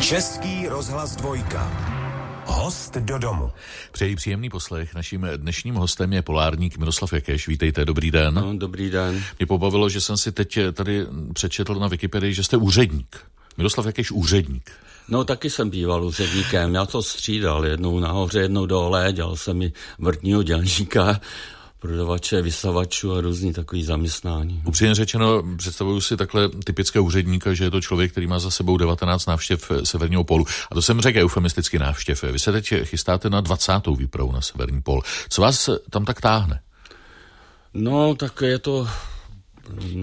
Český 0.00 0.68
rozhlas 0.68 1.16
dvojka. 1.16 1.72
Host 2.46 2.96
do 2.96 3.18
domu. 3.18 3.50
Přeji 3.92 4.16
příjemný 4.16 4.50
poslech. 4.50 4.94
Naším 4.94 5.26
dnešním 5.36 5.74
hostem 5.74 6.12
je 6.12 6.22
polárník 6.22 6.78
Miroslav 6.78 7.12
Jakeš. 7.12 7.48
Vítejte, 7.48 7.84
dobrý 7.84 8.10
den. 8.10 8.34
No, 8.34 8.56
dobrý 8.56 8.90
den. 8.90 9.24
Mě 9.38 9.46
pobavilo, 9.46 9.88
že 9.88 10.00
jsem 10.00 10.16
si 10.16 10.32
teď 10.32 10.58
tady 10.72 11.06
přečetl 11.32 11.74
na 11.74 11.88
Wikipedii, 11.88 12.34
že 12.34 12.44
jste 12.44 12.56
úředník. 12.56 13.18
Miroslav 13.56 13.86
Jakeš 13.86 14.10
úředník. 14.10 14.70
No 15.08 15.24
taky 15.24 15.50
jsem 15.50 15.70
býval 15.70 16.04
úředníkem, 16.04 16.74
já 16.74 16.86
to 16.86 17.02
střídal, 17.02 17.66
jednou 17.66 18.00
nahoře, 18.00 18.40
jednou 18.40 18.66
dole, 18.66 19.12
dělal 19.12 19.36
jsem 19.36 19.56
mi 19.56 19.72
vrtního 19.98 20.42
dělníka, 20.42 21.20
prodavače, 21.80 22.42
vysavačů 22.42 23.14
a 23.14 23.20
různý 23.20 23.52
takový 23.52 23.84
zaměstnání. 23.84 24.62
Upřímně 24.66 24.94
řečeno, 24.94 25.42
představuju 25.56 26.00
si 26.00 26.16
takhle 26.16 26.48
typické 26.48 27.00
úředníka, 27.00 27.54
že 27.54 27.64
je 27.64 27.70
to 27.70 27.80
člověk, 27.80 28.10
který 28.12 28.26
má 28.26 28.38
za 28.38 28.50
sebou 28.50 28.76
19 28.76 29.26
návštěv 29.26 29.72
severního 29.84 30.24
polu. 30.24 30.44
A 30.70 30.74
to 30.74 30.82
jsem 30.82 31.00
řekl 31.00 31.18
eufemisticky 31.18 31.78
návštěv. 31.78 32.22
Vy 32.22 32.38
se 32.38 32.52
teď 32.52 32.74
chystáte 32.82 33.30
na 33.30 33.40
20. 33.40 33.72
výpravu 33.96 34.32
na 34.32 34.40
severní 34.40 34.82
pol. 34.82 35.02
Co 35.28 35.42
vás 35.42 35.70
tam 35.90 36.04
tak 36.04 36.20
táhne? 36.20 36.60
No, 37.74 38.14
tak 38.14 38.42
je 38.42 38.58
to 38.58 38.88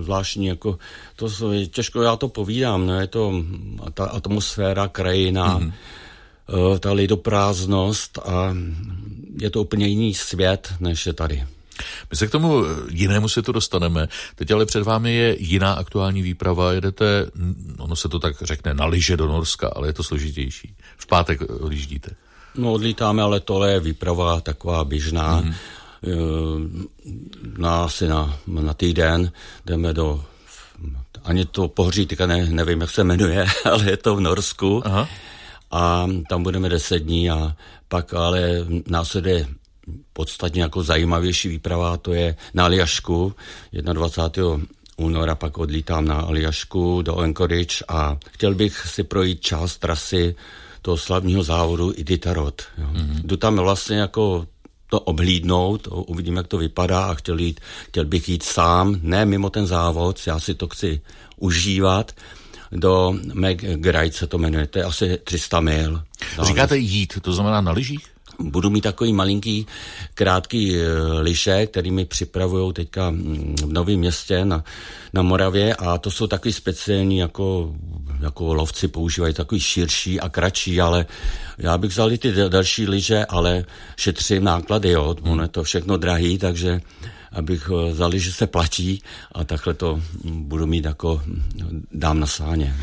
zvláštní, 0.01 0.45
jako 0.45 0.77
to 1.15 1.29
těžko 1.67 2.01
já 2.01 2.15
to 2.15 2.27
povídám, 2.27 2.87
no, 2.87 2.99
je 2.99 3.07
to 3.07 3.43
ta 3.93 4.05
atmosféra, 4.05 4.87
krajina, 4.87 5.59
mm-hmm. 5.59 6.79
ta 6.79 6.91
lidoprázdnost 6.91 8.17
a 8.17 8.55
je 9.41 9.49
to 9.49 9.61
úplně 9.61 9.87
jiný 9.87 10.13
svět, 10.13 10.73
než 10.79 11.05
je 11.05 11.13
tady. 11.13 11.43
My 12.11 12.17
se 12.17 12.27
k 12.27 12.31
tomu 12.31 12.63
jinému 12.89 13.29
světu 13.29 13.51
dostaneme. 13.51 14.07
Teď 14.35 14.51
ale 14.51 14.65
před 14.65 14.83
vámi 14.83 15.15
je 15.15 15.35
jiná 15.39 15.73
aktuální 15.73 16.21
výprava. 16.21 16.71
Jedete, 16.71 17.25
ono 17.77 17.95
se 17.95 18.09
to 18.09 18.19
tak 18.19 18.35
řekne, 18.41 18.73
na 18.73 18.85
lyže 18.85 19.17
do 19.17 19.27
Norska, 19.27 19.71
ale 19.75 19.87
je 19.87 19.93
to 19.93 20.03
složitější. 20.03 20.75
V 20.97 21.07
pátek 21.07 21.41
odjíždíte. 21.59 22.11
No 22.55 22.73
odlítáme, 22.73 23.23
ale 23.23 23.39
tohle 23.39 23.71
je 23.71 23.79
výprava 23.79 24.41
taková 24.41 24.83
běžná. 24.83 25.41
Mm-hmm. 25.41 25.53
Na, 27.57 27.83
asi 27.83 28.07
na, 28.07 28.39
na 28.47 28.73
týden 28.73 29.31
jdeme 29.65 29.93
do 29.93 30.23
ani 31.27 31.45
to 31.45 31.67
pohoří, 31.67 32.05
teďka 32.05 32.27
ne, 32.27 32.45
nevím, 32.49 32.81
jak 32.81 32.89
se 32.89 33.03
jmenuje, 33.03 33.45
ale 33.71 33.85
je 33.85 33.97
to 33.97 34.15
v 34.15 34.21
Norsku. 34.21 34.81
Aha. 34.85 35.07
A 35.71 36.07
tam 36.29 36.43
budeme 36.43 36.69
deset 36.69 36.99
dní 36.99 37.29
a 37.29 37.55
pak 37.87 38.13
ale 38.13 38.65
následuje 38.87 39.47
podstatně 40.13 40.61
jako 40.61 40.83
zajímavější 40.83 41.49
výprava, 41.49 41.97
to 41.97 42.13
je 42.13 42.35
na 42.53 42.63
Aljašku 42.63 43.33
21. 43.93 44.65
února 44.97 45.35
pak 45.35 45.57
odlítám 45.57 46.05
na 46.05 46.15
Aljašku 46.15 47.01
do 47.01 47.17
Anchorage 47.17 47.85
a 47.87 48.17
chtěl 48.31 48.55
bych 48.55 48.87
si 48.87 49.03
projít 49.03 49.41
část 49.41 49.77
trasy 49.77 50.35
toho 50.81 50.97
slavního 50.97 51.43
závodu 51.43 51.93
Iditarod. 51.95 52.61
Mm-hmm. 52.61 53.21
Jdu 53.23 53.37
tam 53.37 53.55
vlastně 53.55 53.97
jako 53.97 54.47
to 54.89 54.99
obhlídnout, 54.99 55.87
uvidím, 55.91 56.35
jak 56.35 56.47
to 56.47 56.57
vypadá 56.57 57.05
a 57.05 57.13
chtěl, 57.13 57.39
jít, 57.39 57.59
chtěl 57.87 58.05
bych 58.05 58.29
jít 58.29 58.43
sám, 58.43 58.95
ne 59.01 59.25
mimo 59.25 59.49
ten 59.49 59.67
závod, 59.67 60.19
já 60.27 60.39
si 60.39 60.55
to 60.55 60.67
chci 60.67 61.01
užívat, 61.37 62.11
do 62.71 63.15
McGride 63.33 64.11
se 64.11 64.27
to 64.27 64.37
jmenuje, 64.37 64.67
to 64.67 64.79
je 64.79 64.83
asi 64.85 65.17
300 65.23 65.59
mil. 65.59 66.03
Říkáte 66.43 66.77
jít, 66.77 67.19
to 67.21 67.33
znamená 67.33 67.61
na 67.61 67.71
lyžích? 67.71 68.16
Budu 68.39 68.69
mít 68.69 68.81
takový 68.81 69.13
malinký, 69.13 69.67
krátký 70.13 70.75
e, 70.75 70.87
liše, 71.19 71.67
který 71.67 71.91
mi 71.91 72.05
připravují 72.05 72.73
teďka 72.73 73.09
mm, 73.09 73.55
v 73.61 73.73
Novém 73.73 73.99
městě 73.99 74.45
na, 74.45 74.63
na 75.13 75.21
Moravě. 75.21 75.75
A 75.75 75.97
to 75.97 76.11
jsou 76.11 76.27
takový 76.27 76.53
speciální, 76.53 77.17
jako, 77.17 77.75
jako 78.19 78.53
lovci 78.53 78.87
používají 78.87 79.33
takový 79.33 79.61
širší 79.61 80.19
a 80.19 80.29
kratší, 80.29 80.81
ale 80.81 81.05
já 81.57 81.77
bych 81.77 81.91
vzal 81.91 82.11
i 82.11 82.17
ty 82.17 82.33
další 82.49 82.87
liže, 82.87 83.25
ale 83.25 83.65
šetřím 83.97 84.43
náklady, 84.43 84.89
jo, 84.89 85.15
ono 85.21 85.43
je 85.43 85.49
to 85.49 85.63
všechno 85.63 85.97
drahý, 85.97 86.37
takže 86.37 86.81
abych 87.31 87.69
eh, 87.71 87.91
vzali, 87.91 88.19
že 88.19 88.31
se 88.31 88.47
platí 88.47 89.01
a 89.31 89.43
takhle 89.43 89.73
to 89.73 90.01
budu 90.23 90.67
mít 90.67 90.85
jako 90.85 91.21
dám 91.91 92.19
na 92.19 92.27
sáně. 92.27 92.75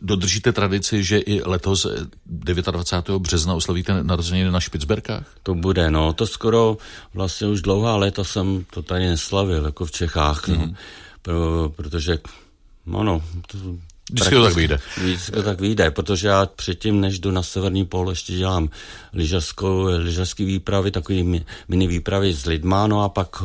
Dodržíte 0.00 0.52
tradici, 0.52 1.04
že 1.04 1.18
i 1.18 1.42
letos 1.42 1.86
29. 2.26 3.16
Eh, 3.16 3.18
března 3.18 3.54
oslavíte 3.54 4.02
narozeniny 4.02 4.50
na 4.50 4.60
Špicberkách? 4.60 5.26
To 5.42 5.54
bude, 5.54 5.90
no, 5.90 6.12
to 6.12 6.26
skoro 6.26 6.76
vlastně 7.14 7.46
už 7.46 7.62
dlouhá 7.62 7.96
léta 7.96 8.24
jsem 8.24 8.64
to 8.70 8.82
tady 8.82 9.06
neslavil, 9.06 9.64
jako 9.64 9.86
v 9.86 9.90
Čechách, 9.90 10.48
mm-hmm. 10.48 10.58
no, 10.58 10.66
mhm. 10.66 10.74
pro, 11.22 11.72
protože 11.76 12.18
no, 12.86 13.22
to, 13.46 13.58
Vždycky 14.12 14.34
to 14.34 14.44
tak 14.44 14.54
vyjde. 14.54 14.78
Vždycky 14.96 15.32
to 15.32 15.42
tak 15.42 15.60
vyjde, 15.60 15.90
protože 15.90 16.28
já 16.28 16.46
předtím, 16.46 17.00
než 17.00 17.18
jdu 17.18 17.30
na 17.30 17.42
severní 17.42 17.84
pól, 17.84 18.10
ještě 18.10 18.32
dělám 18.32 18.68
lyžařskou, 19.12 19.84
lyžařský 19.84 20.44
výpravy, 20.44 20.90
takový 20.90 21.42
mini 21.68 21.86
výpravy 21.86 22.34
s 22.34 22.46
lidma, 22.46 22.86
no 22.86 23.02
a 23.02 23.08
pak 23.08 23.42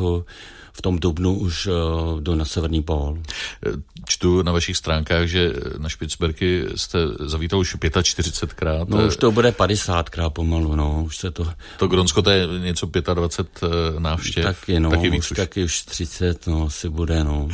v 0.73 0.81
tom 0.81 0.99
dubnu 0.99 1.39
už 1.39 1.67
uh, 1.67 2.21
jdu 2.21 2.35
na 2.35 2.45
severní 2.45 2.83
pól. 2.83 3.17
Čtu 4.05 4.41
na 4.41 4.51
vašich 4.51 4.77
stránkách, 4.77 5.27
že 5.27 5.53
na 5.77 5.89
Špicberky 5.89 6.65
jste 6.75 6.99
zavítal 7.19 7.59
už 7.59 7.75
45krát. 7.75 8.85
No 8.89 9.07
už 9.07 9.15
to 9.15 9.31
bude 9.31 9.51
50krát 9.51 10.29
pomalu, 10.29 10.75
no, 10.75 11.03
už 11.05 11.17
se 11.17 11.31
to... 11.31 11.47
To 11.77 11.87
Gronsko 11.87 12.21
to 12.21 12.29
je 12.29 12.47
něco 12.59 12.89
25 13.13 13.69
eh, 13.69 13.99
návštěv. 13.99 14.43
Taky, 14.43 14.79
no, 14.79 14.89
taky 14.89 15.09
víc 15.09 15.23
už, 15.23 15.31
už. 15.31 15.37
taky 15.37 15.63
už 15.63 15.81
30, 15.81 16.47
no, 16.47 16.69
si 16.69 16.89
bude, 16.89 17.23
no. 17.23 17.47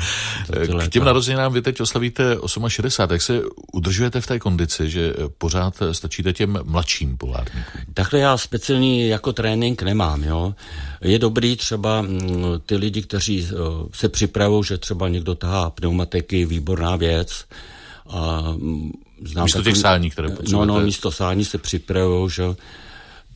K 0.85 0.87
těm 0.89 1.03
narozeninám 1.03 1.53
vy 1.53 1.61
teď 1.61 1.81
oslavíte 1.81 2.37
68, 2.67 3.11
jak 3.11 3.21
se 3.21 3.41
udržujete 3.73 4.21
v 4.21 4.27
té 4.27 4.39
kondici, 4.39 4.89
že 4.89 5.13
pořád 5.37 5.73
stačíte 5.91 6.33
těm 6.33 6.59
mladším 6.63 7.17
polárníkům? 7.17 7.81
Takhle 7.93 8.19
já 8.19 8.37
speciální 8.37 9.07
jako 9.07 9.33
trénink 9.33 9.81
nemám, 9.81 10.23
jo. 10.23 10.55
Je 11.01 11.19
dobrý 11.19 11.55
třeba 11.55 12.01
mm, 12.01 12.43
ty 12.65 12.75
lidi, 12.75 13.01
kteří 13.07 13.47
eh, 13.51 13.55
se 13.93 14.09
připravují, 14.09 14.63
že 14.63 14.77
třeba 14.77 15.07
někdo 15.07 15.35
tahá 15.35 15.69
pneumatiky, 15.69 16.45
výborná 16.45 16.95
věc. 16.95 17.45
A 18.09 18.41
mm, 18.51 18.91
znám 19.25 19.45
místo 19.45 19.59
takový, 19.59 19.73
těch 19.73 19.81
sání, 19.81 20.09
které 20.09 20.29
potřebujete. 20.29 20.67
No, 20.67 20.79
no, 20.79 20.85
místo 20.85 21.11
sání 21.11 21.45
se 21.45 21.57
připravují, 21.57 22.29
že 22.29 22.43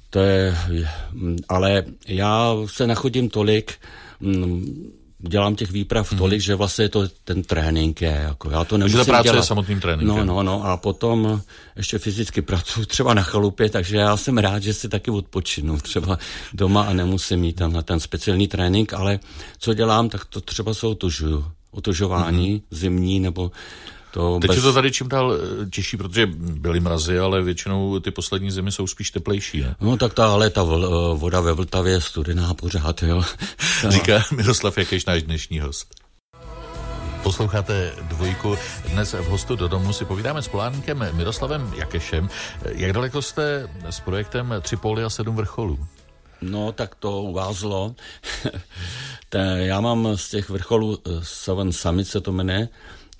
to 0.09 0.19
je, 0.19 0.57
mm, 1.11 1.37
ale 1.49 1.83
já 2.07 2.55
se 2.65 2.87
nachodím 2.87 3.29
tolik, 3.29 3.73
dělám 5.21 5.55
těch 5.55 5.71
výprav 5.71 6.11
mm. 6.11 6.17
tolik, 6.17 6.41
že 6.41 6.55
vlastně 6.55 6.89
to 6.89 7.07
ten 7.23 7.43
trénink 7.43 8.01
je. 8.01 8.21
Jako 8.23 8.49
já 8.49 8.63
to 8.63 8.77
nemusím 8.77 8.97
Takže 8.97 9.05
ta 9.05 9.11
práce 9.11 9.23
dělat. 9.23 9.35
je 9.35 9.43
samotným 9.43 9.79
tréninkem. 9.79 10.17
No, 10.17 10.23
no, 10.25 10.43
no 10.43 10.65
a 10.65 10.77
potom 10.77 11.41
ještě 11.75 11.97
fyzicky 11.97 12.41
pracuji 12.41 12.85
třeba 12.85 13.13
na 13.13 13.21
chalupě, 13.21 13.69
takže 13.69 13.97
já 13.97 14.17
jsem 14.17 14.37
rád, 14.37 14.63
že 14.63 14.73
si 14.73 14.89
taky 14.89 15.11
odpočinu 15.11 15.77
třeba 15.77 16.17
doma 16.53 16.83
a 16.83 16.93
nemusím 16.93 17.39
mít 17.39 17.55
tam 17.55 17.73
na 17.73 17.81
ten 17.81 17.99
speciální 17.99 18.47
trénink, 18.47 18.93
ale 18.93 19.19
co 19.59 19.73
dělám, 19.73 20.09
tak 20.09 20.25
to 20.25 20.41
třeba 20.41 20.73
se 20.73 20.87
otužuju. 20.87 21.45
Otužování 21.71 22.51
mm. 22.53 22.61
zimní 22.71 23.19
nebo 23.19 23.51
to 24.11 24.39
Teď 24.39 24.49
bez... 24.49 24.57
je 24.57 24.63
to 24.63 24.73
tady 24.73 24.91
čím 24.91 25.09
dál 25.09 25.33
eh, 25.33 25.69
těžší, 25.69 25.97
protože 25.97 26.25
byly 26.35 26.79
mrazy, 26.79 27.19
ale 27.19 27.41
většinou 27.41 27.99
ty 27.99 28.11
poslední 28.11 28.51
zimy 28.51 28.71
jsou 28.71 28.87
spíš 28.87 29.11
teplejší. 29.11 29.61
Ne? 29.61 29.75
No 29.81 29.97
tak 29.97 30.13
ta, 30.13 30.31
ale 30.31 30.49
ta 30.49 30.63
vl, 30.63 30.85
eh, 30.85 31.17
voda 31.17 31.41
ve 31.41 31.53
Vltavě 31.53 31.93
je 31.93 32.01
studená 32.01 32.53
pořád, 32.53 33.03
jo. 33.03 33.23
Říká 33.89 34.23
Miroslav 34.31 34.77
Jakeš, 34.77 35.05
náš 35.05 35.23
dnešní 35.23 35.59
host. 35.59 36.01
Posloucháte 37.23 37.93
dvojku. 38.01 38.55
Dnes 38.91 39.13
v 39.13 39.25
hostu 39.25 39.55
do 39.55 39.67
domu 39.67 39.93
si 39.93 40.05
povídáme 40.05 40.41
s 40.41 40.47
polárníkem 40.47 41.09
Miroslavem 41.11 41.73
Jakešem. 41.75 42.29
Jak 42.65 42.93
daleko 42.93 43.21
jste 43.21 43.69
s 43.89 43.99
projektem 43.99 44.53
Tři 44.61 44.75
póly 44.75 45.03
a 45.03 45.09
sedm 45.09 45.35
vrcholů? 45.35 45.79
No, 46.41 46.71
tak 46.71 46.95
to 46.95 47.21
uvázlo. 47.21 47.95
já 49.55 49.81
mám 49.81 50.17
z 50.17 50.29
těch 50.29 50.49
vrcholů 50.49 50.99
eh, 51.07 51.09
Seven 51.23 51.71
Summit 51.71 52.07
se 52.07 52.21
to 52.21 52.31
jmenuje, 52.31 52.69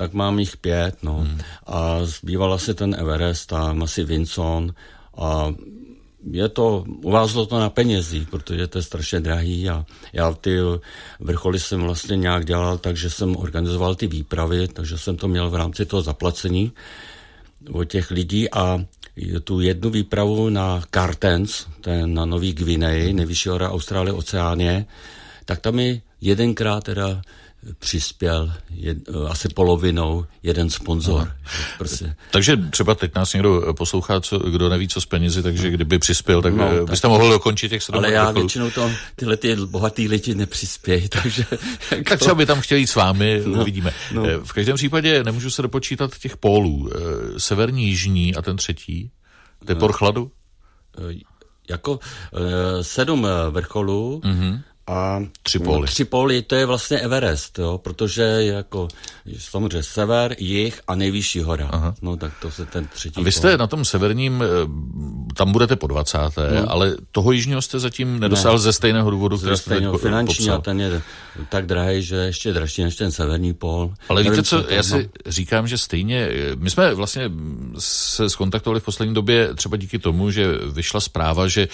tak 0.01 0.13
mám 0.13 0.39
jich 0.39 0.57
pět, 0.57 1.03
no. 1.03 1.17
Hmm. 1.17 1.39
A 1.65 2.05
zbývala 2.05 2.57
se 2.57 2.73
ten 2.73 2.95
Everest 2.99 3.53
a 3.53 3.75
asi 3.83 4.03
Vinson 4.03 4.73
a 5.17 5.53
je 6.31 6.49
to, 6.49 6.85
uvázlo 7.01 7.45
to 7.45 7.59
na 7.59 7.69
penězí, 7.69 8.25
protože 8.25 8.67
to 8.67 8.77
je 8.77 8.81
strašně 8.81 9.19
drahý 9.19 9.69
a 9.69 9.85
já 10.13 10.33
ty 10.33 10.57
vrcholy 11.19 11.59
jsem 11.59 11.81
vlastně 11.81 12.17
nějak 12.17 12.45
dělal, 12.45 12.77
takže 12.77 13.09
jsem 13.09 13.37
organizoval 13.37 13.95
ty 13.95 14.07
výpravy, 14.07 14.67
takže 14.67 14.97
jsem 14.97 15.17
to 15.17 15.27
měl 15.27 15.49
v 15.49 15.55
rámci 15.55 15.85
toho 15.85 16.01
zaplacení 16.01 16.71
od 17.71 17.83
těch 17.83 18.11
lidí 18.11 18.49
a 18.49 18.81
tu 19.43 19.59
jednu 19.59 19.89
výpravu 19.89 20.49
na 20.49 20.81
Cartens, 20.91 21.65
ten 21.81 22.13
na 22.13 22.25
Nový 22.25 22.53
Gvineji, 22.53 23.13
nejvyšší 23.13 23.49
hora 23.49 23.69
Austrálie, 23.69 24.13
Oceánie, 24.13 24.85
tak 25.45 25.59
tam 25.61 25.75
mi 25.75 26.01
jedenkrát 26.21 26.83
teda 26.83 27.21
přispěl 27.79 28.53
jed, 28.69 28.97
asi 29.29 29.49
polovinou 29.49 30.25
jeden 30.43 30.69
sponzor. 30.69 31.31
Prostě. 31.77 32.15
Takže 32.31 32.57
třeba 32.57 32.95
teď 32.95 33.15
nás 33.15 33.33
někdo 33.33 33.73
poslouchá, 33.77 34.21
co, 34.21 34.39
kdo 34.39 34.69
neví, 34.69 34.87
co 34.87 35.01
s 35.01 35.05
penězi, 35.05 35.43
takže 35.43 35.69
kdyby 35.69 35.99
přispěl, 35.99 36.41
tak 36.41 36.53
no, 36.53 36.85
byste 36.85 37.01
tak, 37.01 37.11
mohl 37.11 37.29
dokončit 37.29 37.69
těch 37.69 37.83
sedm 37.83 37.97
Ale 37.97 38.11
já 38.11 38.23
vrcholů. 38.23 38.43
většinou 38.43 38.71
to, 38.71 38.91
tyhle 39.15 39.37
ty 39.37 39.55
bohatý 39.55 40.07
lidi 40.07 40.35
nepřispějí, 40.35 41.09
takže... 41.23 41.45
Jako... 41.91 42.09
Tak 42.09 42.19
třeba 42.19 42.35
by 42.35 42.45
tam 42.45 42.61
chtěli 42.61 42.81
jít 42.81 42.87
s 42.87 42.95
vámi, 42.95 43.41
no, 43.45 43.61
uvidíme. 43.61 43.93
No. 44.11 44.23
V 44.43 44.53
každém 44.53 44.75
případě 44.75 45.23
nemůžu 45.23 45.51
se 45.51 45.61
dopočítat 45.61 46.17
těch 46.17 46.37
pólů. 46.37 46.89
Severní, 47.37 47.87
jižní 47.87 48.35
a 48.35 48.41
ten 48.41 48.57
třetí? 48.57 49.11
To 49.65 49.71
je 49.71 49.75
por 49.75 49.93
chladu? 49.93 50.31
Jako 51.69 51.99
sedm 52.81 53.27
vrcholů, 53.51 54.21
mm-hmm 54.23 54.61
a 54.87 55.23
tři 55.43 55.59
póly. 55.59 55.87
Tři 55.87 56.05
póly, 56.05 56.41
to 56.41 56.55
je 56.55 56.65
vlastně 56.65 56.99
Everest, 56.99 57.59
jo, 57.59 57.77
protože 57.77 58.21
je 58.21 58.53
jako 58.53 58.87
samozřejmě 59.39 59.83
sever, 59.83 60.35
jih 60.39 60.81
a 60.87 60.95
nejvyšší 60.95 61.39
hora. 61.39 61.69
Aha. 61.71 61.93
No 62.01 62.17
tak 62.17 62.31
to 62.41 62.51
se 62.51 62.65
ten 62.65 62.87
třetí 62.93 63.21
a 63.21 63.23
Vy 63.23 63.31
jste 63.31 63.49
pól. 63.49 63.57
na 63.57 63.67
tom 63.67 63.85
severním, 63.85 64.43
eh, 64.43 64.47
tam 65.33 65.51
budete 65.51 65.75
po 65.75 65.87
20. 65.87 66.19
No. 66.61 66.71
ale 66.71 66.95
toho 67.11 67.31
jižního 67.31 67.61
jste 67.61 67.79
zatím 67.79 68.19
nedosáhl 68.19 68.55
ne. 68.55 68.59
ze 68.59 68.73
stejného 68.73 69.11
důvodu, 69.11 69.37
který 69.37 69.57
jste 69.57 69.63
stejného, 69.63 69.97
finanční 69.97 70.45
popsal. 70.45 70.57
a 70.57 70.61
ten 70.61 70.81
je 70.81 71.01
tak 71.49 71.65
drahý, 71.65 72.03
že 72.03 72.15
ještě 72.15 72.53
dražší 72.53 72.83
než 72.83 72.95
ten 72.95 73.11
severní 73.11 73.53
pól. 73.53 73.93
Ale 74.09 74.23
Nevím, 74.23 74.31
víte 74.31 74.43
co, 74.43 74.65
já 74.69 74.83
si 74.83 75.09
říkám, 75.25 75.67
že 75.67 75.77
stejně, 75.77 76.29
my 76.55 76.69
jsme 76.69 76.93
vlastně 76.93 77.31
se 77.79 78.29
skontaktovali 78.29 78.79
v 78.79 78.83
poslední 78.83 79.13
době 79.13 79.53
třeba 79.55 79.77
díky 79.77 79.99
tomu, 79.99 80.31
že 80.31 80.47
vyšla 80.71 80.99
zpráva, 80.99 81.47
že 81.47 81.67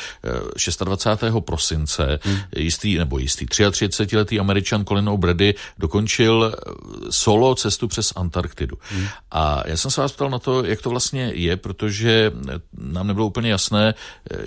26. 0.83 1.37
Eh, 1.37 1.41
prosince 1.41 2.19
hmm. 2.23 2.37
jistý 2.55 2.96
nebo 2.97 3.17
jistý 3.17 3.45
33-letý 3.45 4.39
američan 4.39 4.85
Colin 4.85 5.09
O'Brady 5.09 5.55
dokončil 5.77 6.53
eh, 6.53 6.61
solo 7.09 7.55
cestu 7.55 7.87
přes 7.87 8.13
Antarktidu. 8.15 8.77
Hmm. 8.81 9.07
A 9.31 9.63
já 9.65 9.77
jsem 9.77 9.91
se 9.91 10.01
vás 10.01 10.11
ptal 10.11 10.29
na 10.29 10.39
to, 10.39 10.63
jak 10.65 10.81
to 10.81 10.89
vlastně 10.89 11.31
je, 11.33 11.57
protože 11.57 12.31
eh, 12.49 12.59
nám 12.77 13.07
nebylo 13.07 13.27
úplně 13.27 13.49
jasné, 13.49 13.93
eh, 14.31 14.37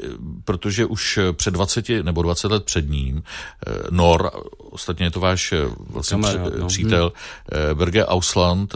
protože 0.45 0.87
už 0.87 1.19
před 1.33 1.51
20 1.51 1.89
nebo 2.03 2.23
20 2.23 2.51
let 2.51 2.65
před 2.65 2.91
ním 2.91 3.23
Nor, 3.91 4.31
ostatně 4.71 5.07
je 5.07 5.11
to 5.11 5.21
váš 5.21 5.55
vlastně 5.91 6.15
Kamarád, 6.15 6.53
no. 6.59 6.67
přítel, 6.67 7.13
hmm. 7.53 7.79
Berge 7.79 8.07
Ausland, 8.07 8.75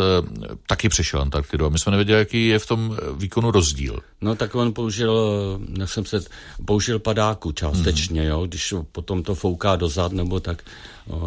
taky 0.69 0.88
přešel 0.88 1.21
Antarktidu 1.21 1.67
a 1.67 1.69
my 1.69 1.79
jsme 1.79 1.91
nevěděli, 1.91 2.19
jaký 2.19 2.49
je 2.49 2.59
v 2.59 2.67
tom 2.67 2.97
výkonu 3.17 3.50
rozdíl. 3.50 4.00
No 4.21 4.35
tak 4.37 4.55
on 4.55 4.73
použil, 4.73 5.15
jak 5.79 5.91
jsem 5.91 6.05
se, 6.05 6.21
použil 6.65 6.99
padáku 6.99 7.53
částečně, 7.53 8.21
hmm. 8.21 8.31
jo, 8.31 8.47
když 8.47 8.75
potom 8.93 9.23
to 9.23 9.35
fouká 9.35 9.63
dozad, 9.76 10.12
nebo 10.12 10.40
tak, 10.40 10.62
uh, 11.06 11.19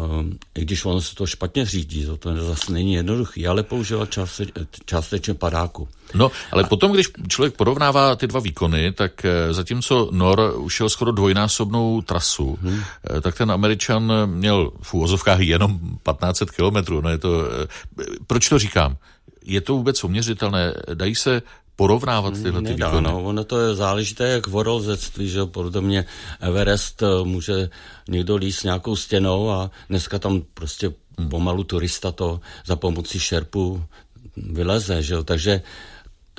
i 0.54 0.60
když 0.62 0.84
ono 0.84 1.00
se 1.00 1.14
to 1.14 1.26
špatně 1.26 1.66
řídí, 1.66 2.06
to, 2.06 2.16
to 2.16 2.44
zase 2.44 2.72
není 2.72 2.94
jednoduchý, 2.94 3.46
ale 3.46 3.62
použila 3.62 4.06
částe, 4.06 4.46
částečně 4.84 5.34
padáku. 5.34 5.88
No, 6.14 6.30
ale 6.52 6.64
potom, 6.64 6.92
když 6.92 7.10
člověk 7.28 7.54
porovnává 7.54 8.16
ty 8.16 8.26
dva 8.26 8.40
výkony, 8.40 8.92
tak 8.92 9.24
eh, 9.24 9.52
zatímco 9.52 10.08
Nor 10.12 10.54
ušel 10.56 10.88
skoro 10.88 11.12
dvojnásobnou 11.12 12.00
trasu, 12.02 12.58
hmm. 12.62 12.80
tak 13.20 13.36
ten 13.36 13.50
Američan 13.50 14.12
měl 14.26 14.72
v 14.82 14.94
úvozovkách 14.94 15.40
jenom 15.40 15.78
1500 15.78 16.50
kilometrů. 16.50 17.00
No 17.00 17.10
je 17.10 17.18
to, 17.18 17.44
proč 18.26 18.48
to 18.48 18.58
říkám? 18.58 18.96
Je 19.44 19.60
to 19.60 19.74
vůbec 19.74 20.04
uměřitelné? 20.04 20.74
Dají 20.94 21.14
se 21.14 21.42
porovnávat 21.78 22.34
tyhle 22.42 22.62
ty 22.62 22.74
výkony? 22.74 23.06
No, 23.06 23.22
ono 23.22 23.44
to 23.44 23.60
je 23.60 23.74
záležité 23.74 24.28
jak 24.28 24.46
v 24.46 24.50
horolezectví, 24.50 25.28
že 25.28 25.46
podle 25.46 25.80
mě 25.80 26.04
Everest 26.40 27.02
eh, 27.02 27.06
může 27.24 27.70
někdo 28.08 28.36
líst 28.36 28.64
nějakou 28.64 28.96
stěnou 28.96 29.50
a 29.50 29.70
dneska 29.88 30.18
tam 30.18 30.42
prostě 30.54 30.92
pomalu 31.30 31.64
turista 31.64 32.12
to 32.12 32.40
za 32.66 32.76
pomocí 32.76 33.20
šerpu 33.20 33.82
vyleze, 34.36 35.02
že 35.02 35.24
takže 35.24 35.62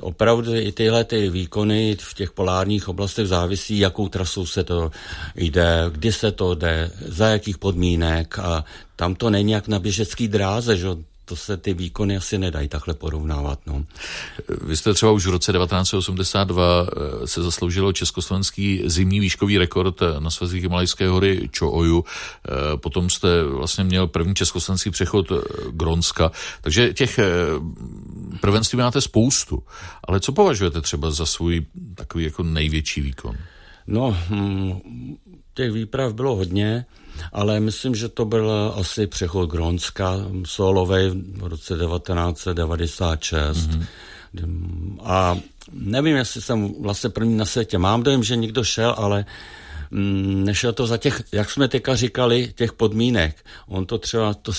opravdu 0.01 0.55
i 0.55 0.71
tyhle 0.71 1.03
ty 1.03 1.29
výkony 1.29 1.95
v 1.99 2.13
těch 2.13 2.31
polárních 2.31 2.87
oblastech 2.87 3.27
závisí, 3.27 3.79
jakou 3.79 4.09
trasou 4.09 4.45
se 4.45 4.63
to 4.63 4.91
jde, 5.35 5.85
kdy 5.91 6.11
se 6.11 6.31
to 6.31 6.55
jde, 6.55 6.91
za 7.05 7.27
jakých 7.27 7.57
podmínek 7.57 8.39
a 8.39 8.65
tam 8.95 9.15
to 9.15 9.29
není 9.29 9.51
jak 9.51 9.67
na 9.67 9.79
běžecký 9.79 10.27
dráze, 10.27 10.77
že 10.77 10.87
to 11.29 11.35
se 11.35 11.57
ty 11.57 11.73
výkony 11.73 12.17
asi 12.17 12.37
nedají 12.37 12.67
takhle 12.67 12.93
porovnávat. 12.93 13.59
No. 13.65 13.85
Vy 14.61 14.77
jste 14.77 14.93
třeba 14.93 15.11
už 15.11 15.25
v 15.25 15.29
roce 15.29 15.53
1982 15.53 16.63
eh, 16.63 17.27
se 17.27 17.43
zasloužilo 17.43 17.93
československý 17.93 18.81
zimní 18.85 19.19
výškový 19.19 19.57
rekord 19.57 20.01
eh, 20.01 20.19
na 20.19 20.29
svazích 20.29 20.61
Himalajské 20.61 21.07
hory 21.07 21.49
Čooju. 21.51 22.03
Eh, 22.03 22.77
potom 22.77 23.09
jste 23.09 23.43
vlastně 23.43 23.83
měl 23.83 24.07
první 24.07 24.35
československý 24.35 24.89
přechod 24.89 25.31
Gronska. 25.71 26.31
Takže 26.61 26.93
těch 26.93 27.19
prvenství 28.41 28.77
máte 28.77 29.01
spoustu. 29.01 29.63
Ale 30.03 30.19
co 30.19 30.31
považujete 30.31 30.81
třeba 30.81 31.11
za 31.11 31.25
svůj 31.25 31.65
takový 31.95 32.23
jako 32.23 32.43
největší 32.43 33.01
výkon? 33.01 33.35
No, 33.87 34.17
hm, 34.29 34.79
těch 35.53 35.71
výprav 35.71 36.13
bylo 36.13 36.35
hodně 36.35 36.85
ale 37.33 37.59
myslím, 37.59 37.95
že 37.95 38.09
to 38.09 38.25
byl 38.25 38.73
asi 38.75 39.07
přechod 39.07 39.49
Grónska 39.49 40.15
solovej 40.45 41.11
v 41.35 41.43
roce 41.43 41.77
1996. 41.77 43.57
Mm-hmm. 43.57 43.85
A 45.03 45.37
nevím, 45.71 46.15
jestli 46.15 46.41
jsem 46.41 46.73
vlastně 46.81 47.09
první 47.09 47.37
na 47.37 47.45
světě. 47.45 47.77
Mám 47.77 48.03
dojem, 48.03 48.23
že 48.23 48.35
někdo 48.35 48.63
šel, 48.63 48.95
ale 48.97 49.25
mm, 49.91 50.43
nešel 50.43 50.73
to 50.73 50.87
za 50.87 50.97
těch, 50.97 51.23
jak 51.31 51.49
jsme 51.49 51.67
teďka 51.67 51.95
říkali, 51.95 52.53
těch 52.55 52.73
podmínek. 52.73 53.45
On 53.67 53.85
to 53.85 53.97
třeba, 53.97 54.33
to, 54.33 54.51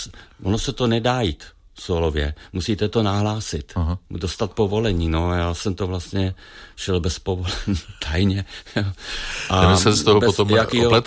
ono 0.43 0.59
se 0.59 0.73
to 0.73 0.87
nedá 0.87 1.21
jít 1.21 1.45
solově. 1.81 2.35
Musíte 2.53 2.89
to 2.89 3.03
nahlásit, 3.03 3.73
Aha. 3.77 3.99
dostat 4.11 4.53
povolení. 4.53 5.09
No, 5.09 5.35
já 5.35 5.55
jsem 5.55 5.75
to 5.75 5.87
vlastně 5.87 6.35
šel 6.77 7.01
bez 7.01 7.19
povolení, 7.19 7.55
tajně. 8.11 8.45
A 9.51 9.77
se 9.77 9.93
z 9.93 10.03
toho 10.03 10.21
bez 10.21 10.27
potom 10.27 10.51
jakýkoliv, 10.51 11.05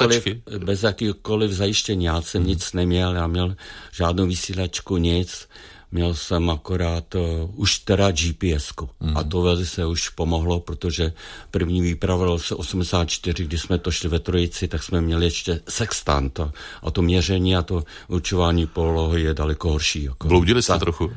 bez 0.58 0.84
jakýkoliv 0.84 1.52
zajištění. 1.52 2.06
Já 2.06 2.22
jsem 2.22 2.42
hmm. 2.42 2.50
nic 2.50 2.74
neměl, 2.74 3.16
já 3.16 3.28
měl 3.28 3.56
žádnou 3.92 4.26
vysílačku, 4.28 4.98
nic. 4.98 5.48
Měl 5.94 6.14
jsem 6.14 6.50
akorát 6.50 7.16
uh, 7.16 7.22
už 7.56 7.80
teda 7.80 8.12
gps 8.12 8.74
mm. 9.00 9.18
a 9.18 9.24
to 9.24 9.42
velice 9.42 9.66
se 9.66 9.86
už 9.86 10.10
pomohlo, 10.10 10.60
protože 10.60 11.14
první 11.52 11.82
výprava 11.82 12.26
v 12.26 12.28
roce 12.28 12.56
84, 12.56 13.44
když 13.44 13.62
jsme 13.62 13.78
to 13.78 13.92
šli 13.92 14.10
ve 14.10 14.20
trojici, 14.20 14.68
tak 14.68 14.84
jsme 14.84 15.02
měli 15.02 15.26
ještě 15.26 15.60
sextant 15.70 16.40
a, 16.40 16.52
a 16.82 16.92
to 16.92 17.02
měření 17.02 17.56
a 17.56 17.62
to 17.62 17.84
určování 18.08 18.68
polohy 18.68 19.22
je 19.22 19.34
daleko 19.34 19.70
horší. 19.70 20.04
Jako. 20.04 20.28
Bloudili 20.28 20.64
jste 20.64 20.80
trochu? 20.80 21.12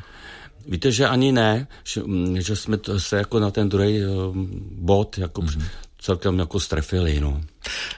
Víte, 0.68 0.92
že 0.92 1.08
ani 1.08 1.32
ne, 1.32 1.68
že, 1.84 2.02
mm, 2.02 2.40
že 2.40 2.56
jsme 2.56 2.76
to 2.76 3.00
se 3.00 3.16
jako 3.16 3.40
na 3.40 3.50
ten 3.50 3.68
druhý 3.68 4.00
uh, 4.06 4.36
bod 4.70 5.18
jako 5.18 5.42
mm 5.42 5.62
celkem 6.06 6.38
jako 6.38 6.60
strefili, 6.60 7.20
no. 7.20 7.40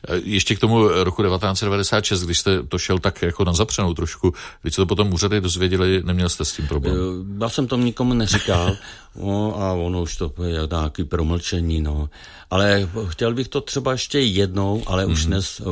E, 0.08 0.20
ještě 0.24 0.56
k 0.56 0.58
tomu 0.58 0.88
roku 0.88 1.22
1996, 1.22 2.24
když 2.24 2.38
jste 2.38 2.62
to 2.62 2.78
šel 2.78 2.98
tak 2.98 3.22
jako 3.22 3.44
na 3.44 3.52
zapřenou 3.52 3.94
trošku, 3.94 4.34
když 4.62 4.74
se 4.74 4.80
to 4.80 4.86
potom 4.86 5.12
úřady 5.12 5.40
dozvěděli, 5.40 6.02
neměl 6.04 6.28
jste 6.28 6.44
s 6.44 6.52
tím 6.52 6.68
problém? 6.68 6.96
E, 6.96 7.44
já 7.44 7.48
jsem 7.48 7.66
to 7.66 7.76
nikomu 7.76 8.14
neříkal 8.14 8.76
no, 9.16 9.62
a 9.62 9.72
ono 9.72 10.02
už 10.02 10.16
to 10.16 10.32
je 10.44 10.68
nějaký 10.70 11.04
promlčení, 11.04 11.80
no. 11.80 12.08
Ale 12.50 12.88
chtěl 13.08 13.34
bych 13.34 13.48
to 13.48 13.60
třeba 13.60 13.92
ještě 13.92 14.20
jednou, 14.20 14.82
ale 14.86 15.06
mm-hmm. 15.06 15.12
už 15.12 15.20
mhm. 15.20 15.26
dnes 15.26 15.62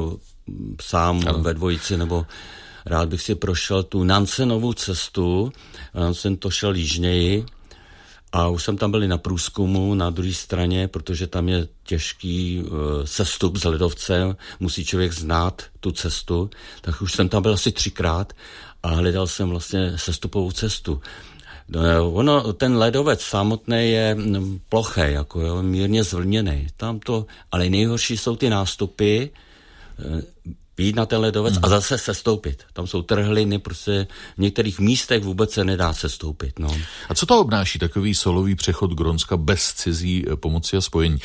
sám 0.82 1.20
ano. 1.26 1.38
ve 1.38 1.54
dvojici, 1.54 1.96
nebo 1.96 2.26
rád 2.86 3.08
bych 3.08 3.22
si 3.22 3.34
prošel 3.34 3.82
tu 3.82 4.04
Nansenovou 4.04 4.72
cestu, 4.72 5.52
Nansen 5.94 6.36
to 6.36 6.50
šel 6.50 6.74
jižněji, 6.74 7.46
a 8.32 8.48
už 8.48 8.62
jsem 8.62 8.76
tam 8.76 8.90
byl 8.90 9.08
na 9.08 9.18
průzkumu 9.18 9.94
na 9.94 10.10
druhé 10.10 10.32
straně, 10.32 10.88
protože 10.88 11.26
tam 11.26 11.48
je 11.48 11.68
těžký 11.84 12.62
uh, 12.62 12.78
sestup 13.04 13.56
z 13.56 13.64
ledovce, 13.64 14.36
musí 14.60 14.84
člověk 14.84 15.12
znát 15.12 15.62
tu 15.80 15.92
cestu, 15.92 16.50
tak 16.80 17.02
už 17.02 17.12
jsem 17.12 17.28
tam 17.28 17.42
byl 17.42 17.52
asi 17.54 17.72
třikrát 17.72 18.32
a 18.82 18.88
hledal 18.88 19.26
jsem 19.26 19.48
vlastně 19.48 19.92
sestupovou 19.96 20.50
cestu. 20.50 21.00
No, 21.68 22.12
ono, 22.12 22.52
ten 22.52 22.76
ledovec 22.76 23.20
samotný 23.20 23.90
je 23.90 24.14
mm, 24.14 24.60
plochý, 24.68 25.00
jako 25.00 25.40
jo, 25.40 25.62
mírně 25.62 26.04
zvlněný. 26.04 26.66
Tam 26.76 27.00
to, 27.00 27.26
ale 27.52 27.70
nejhorší 27.70 28.16
jsou 28.16 28.36
ty 28.36 28.50
nástupy, 28.50 29.22
eh, 29.22 30.22
jít 30.78 30.96
na 30.96 31.06
ten 31.06 31.20
ledovec 31.20 31.54
mm. 31.54 31.64
a 31.64 31.68
zase 31.68 31.98
sestoupit. 31.98 32.62
Tam 32.72 32.86
jsou 32.86 33.02
trhliny, 33.02 33.58
prostě 33.58 34.06
v 34.36 34.40
některých 34.40 34.80
místech 34.80 35.24
vůbec 35.24 35.50
se 35.50 35.64
nedá 35.64 35.92
sestoupit. 35.92 36.58
No. 36.58 36.68
A 37.08 37.14
co 37.14 37.26
to 37.26 37.40
obnáší 37.40 37.78
takový 37.78 38.14
solový 38.14 38.54
přechod 38.54 38.90
Gronska 38.90 39.36
bez 39.36 39.72
cizí 39.74 40.24
eh, 40.28 40.36
pomoci 40.36 40.76
a 40.76 40.80
spojení? 40.80 41.18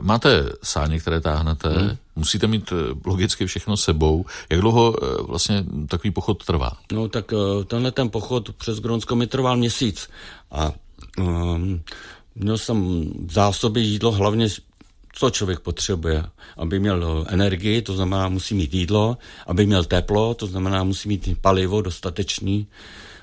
Máte 0.00 0.44
sáně, 0.62 1.00
které 1.00 1.20
táhnete, 1.20 1.68
mm. 1.68 1.96
musíte 2.16 2.46
mít 2.46 2.72
eh, 2.72 2.94
logicky 3.04 3.46
všechno 3.46 3.76
sebou. 3.76 4.24
Jak 4.50 4.60
dlouho 4.60 4.94
eh, 5.02 5.22
vlastně 5.22 5.64
takový 5.88 6.10
pochod 6.10 6.44
trvá? 6.44 6.72
No 6.92 7.08
tak 7.08 7.32
tenhle 7.66 7.90
ten 7.90 8.10
pochod 8.10 8.54
přes 8.54 8.80
Gronsko 8.80 9.16
mi 9.16 9.26
trval 9.26 9.56
měsíc 9.56 10.08
a 10.50 10.72
um, 11.18 11.80
měl 12.34 12.58
jsem 12.58 13.10
v 13.26 13.32
zásobě 13.32 13.82
jídlo 13.82 14.12
hlavně 14.12 14.48
co 15.18 15.30
člověk 15.30 15.60
potřebuje. 15.60 16.24
Aby 16.56 16.78
měl 16.78 17.26
energii, 17.28 17.82
to 17.82 17.94
znamená, 17.94 18.28
musí 18.28 18.54
mít 18.54 18.74
jídlo, 18.74 19.18
aby 19.46 19.66
měl 19.66 19.84
teplo, 19.84 20.34
to 20.34 20.46
znamená, 20.46 20.84
musí 20.84 21.08
mít 21.08 21.38
palivo 21.40 21.82
dostatečný, 21.82 22.66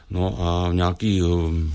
no 0.10 0.38
a 0.42 0.74
nějaký 0.74 1.22
um, 1.22 1.74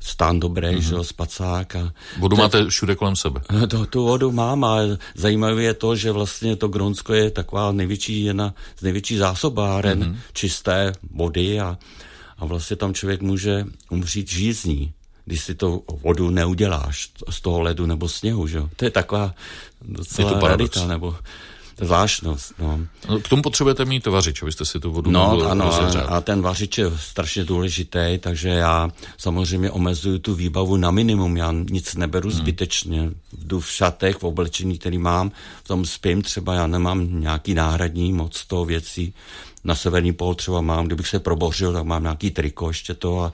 stán 0.00 0.40
dobrý, 0.40 0.68
mm-hmm. 0.68 0.98
že 0.98 1.04
spacák. 1.04 1.76
A 1.76 1.92
vodu 2.18 2.36
máte 2.36 2.68
všude 2.68 2.94
kolem 2.94 3.16
sebe. 3.16 3.40
To, 3.68 3.86
tu 3.86 4.04
vodu 4.04 4.32
mám 4.32 4.64
a 4.64 4.78
zajímavé 5.14 5.62
je 5.62 5.74
to, 5.74 5.96
že 5.96 6.12
vlastně 6.12 6.56
to 6.56 6.68
Gronsko 6.68 7.14
je 7.14 7.30
taková 7.30 7.72
největší, 7.72 8.24
jedna 8.24 8.54
z 8.78 8.82
největší 8.82 9.16
zásobáren 9.16 10.02
mm-hmm. 10.02 10.16
čisté 10.32 10.92
vody 11.10 11.60
a, 11.60 11.78
a 12.38 12.44
vlastně 12.44 12.76
tam 12.76 12.94
člověk 12.94 13.22
může 13.22 13.66
umřít 13.90 14.30
žízní 14.30 14.94
když 15.24 15.40
si 15.40 15.54
to 15.54 15.82
vodu 16.02 16.30
neuděláš 16.30 17.10
z 17.30 17.40
toho 17.40 17.60
ledu 17.60 17.86
nebo 17.86 18.08
sněhu, 18.08 18.46
že 18.46 18.58
jo. 18.58 18.68
To 18.76 18.84
je 18.84 18.90
taková 18.90 19.34
docela 19.82 20.30
je 20.30 20.36
to 20.36 20.46
radita, 20.48 20.86
nebo 20.86 21.16
zvláštnost. 21.80 22.52
No. 22.58 22.80
no. 23.08 23.20
K 23.20 23.28
tomu 23.28 23.42
potřebujete 23.42 23.84
mít 23.84 24.06
vařič, 24.06 24.42
abyste 24.42 24.64
si 24.64 24.80
tu 24.80 24.92
vodu 24.92 25.10
No 25.10 25.50
ano, 25.50 25.64
rozehřát. 25.64 26.06
a 26.08 26.20
ten 26.20 26.42
vařič 26.42 26.78
je 26.78 26.86
strašně 26.96 27.44
důležitý, 27.44 28.18
takže 28.20 28.48
já 28.48 28.90
samozřejmě 29.18 29.70
omezuju 29.70 30.18
tu 30.18 30.34
výbavu 30.34 30.76
na 30.76 30.90
minimum, 30.90 31.36
já 31.36 31.52
nic 31.52 31.94
neberu 31.94 32.30
hmm. 32.30 32.38
zbytečně. 32.38 33.10
Jdu 33.38 33.60
v 33.60 33.70
šatech, 33.70 34.16
v 34.16 34.24
oblečení, 34.24 34.78
který 34.78 34.98
mám, 34.98 35.30
v 35.64 35.68
tom 35.68 35.86
spím 35.86 36.22
třeba, 36.22 36.54
já 36.54 36.66
nemám 36.66 37.20
nějaký 37.20 37.54
náhradní 37.54 38.12
moc 38.12 38.44
toho 38.46 38.64
věcí. 38.64 39.14
Na 39.64 39.74
severní 39.74 40.12
pol 40.12 40.34
třeba 40.34 40.60
mám, 40.60 40.86
kdybych 40.86 41.08
se 41.08 41.18
probořil, 41.18 41.72
tak 41.72 41.84
mám 41.84 42.02
nějaký 42.02 42.30
triko 42.30 42.68
ještě 42.68 42.94
to 42.94 43.20
a 43.20 43.32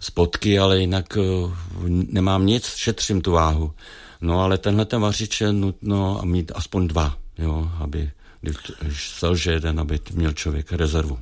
spotky, 0.00 0.58
ale 0.58 0.80
jinak 0.80 1.16
uh, 1.16 1.52
nemám 1.88 2.46
nic, 2.46 2.66
šetřím 2.66 3.20
tu 3.20 3.32
váhu. 3.32 3.72
No 4.20 4.40
ale 4.40 4.58
tenhle 4.58 4.84
ten 4.84 5.00
vařič 5.00 5.40
je 5.40 5.52
nutno 5.52 6.20
mít 6.24 6.52
aspoň 6.54 6.88
dva, 6.88 7.16
jo, 7.38 7.70
aby 7.78 8.10
když 8.40 9.10
selže 9.10 9.52
jeden, 9.52 9.80
aby 9.80 10.00
měl 10.12 10.32
člověk 10.32 10.72
rezervu. 10.72 11.18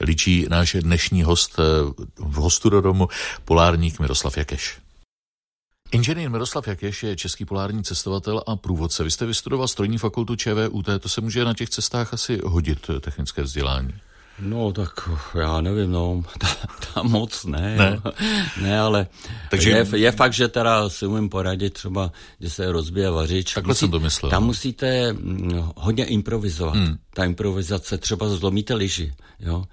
Líčí 0.00 0.46
náš 0.50 0.76
dnešní 0.80 1.22
host 1.22 1.58
eh, 1.58 1.62
v 2.16 2.34
hostu 2.34 2.70
do 2.70 2.80
domu, 2.80 3.08
polárník 3.44 4.00
Miroslav 4.00 4.36
Jakeš. 4.36 4.78
Inženýr 5.92 6.30
Miroslav 6.30 6.68
Jakeš 6.68 7.02
je 7.02 7.16
český 7.16 7.44
polární 7.44 7.84
cestovatel 7.84 8.42
a 8.46 8.56
průvodce. 8.56 9.04
Vy 9.04 9.10
jste 9.10 9.26
vystudoval 9.26 9.68
strojní 9.68 9.98
fakultu 9.98 10.36
ČVUT, 10.36 10.88
to 11.00 11.08
se 11.08 11.20
může 11.20 11.44
na 11.44 11.54
těch 11.54 11.70
cestách 11.70 12.14
asi 12.14 12.40
hodit, 12.44 12.90
eh, 12.96 13.00
technické 13.00 13.42
vzdělání. 13.42 13.94
No, 14.40 14.72
tak 14.72 15.08
já 15.38 15.60
nevím, 15.60 15.90
no, 15.90 16.22
tam 16.94 17.10
moc 17.10 17.44
ne, 17.44 17.76
ne, 17.76 18.00
ne 18.62 18.80
ale 18.80 19.06
Takže... 19.50 19.70
je, 19.70 19.86
je 19.94 20.12
fakt, 20.12 20.32
že 20.32 20.48
teda 20.48 20.88
si 20.88 21.06
umím 21.06 21.28
poradit 21.28 21.72
třeba, 21.72 22.12
když 22.38 22.52
se 22.52 22.72
rozbije 22.72 23.10
vařič. 23.10 23.54
Takhle 23.54 23.70
Musí, 23.70 23.78
jsem 23.78 23.90
to 23.90 24.00
myslel. 24.00 24.30
Tam 24.30 24.44
musíte 24.44 25.12
mm, 25.12 25.62
hodně 25.76 26.04
improvizovat. 26.04 26.74
Hmm. 26.74 26.98
Ta 27.14 27.24
improvizace, 27.24 27.98
třeba 27.98 28.28
zlomíte 28.28 28.74
lyži, 28.74 29.12
jo. 29.40 29.64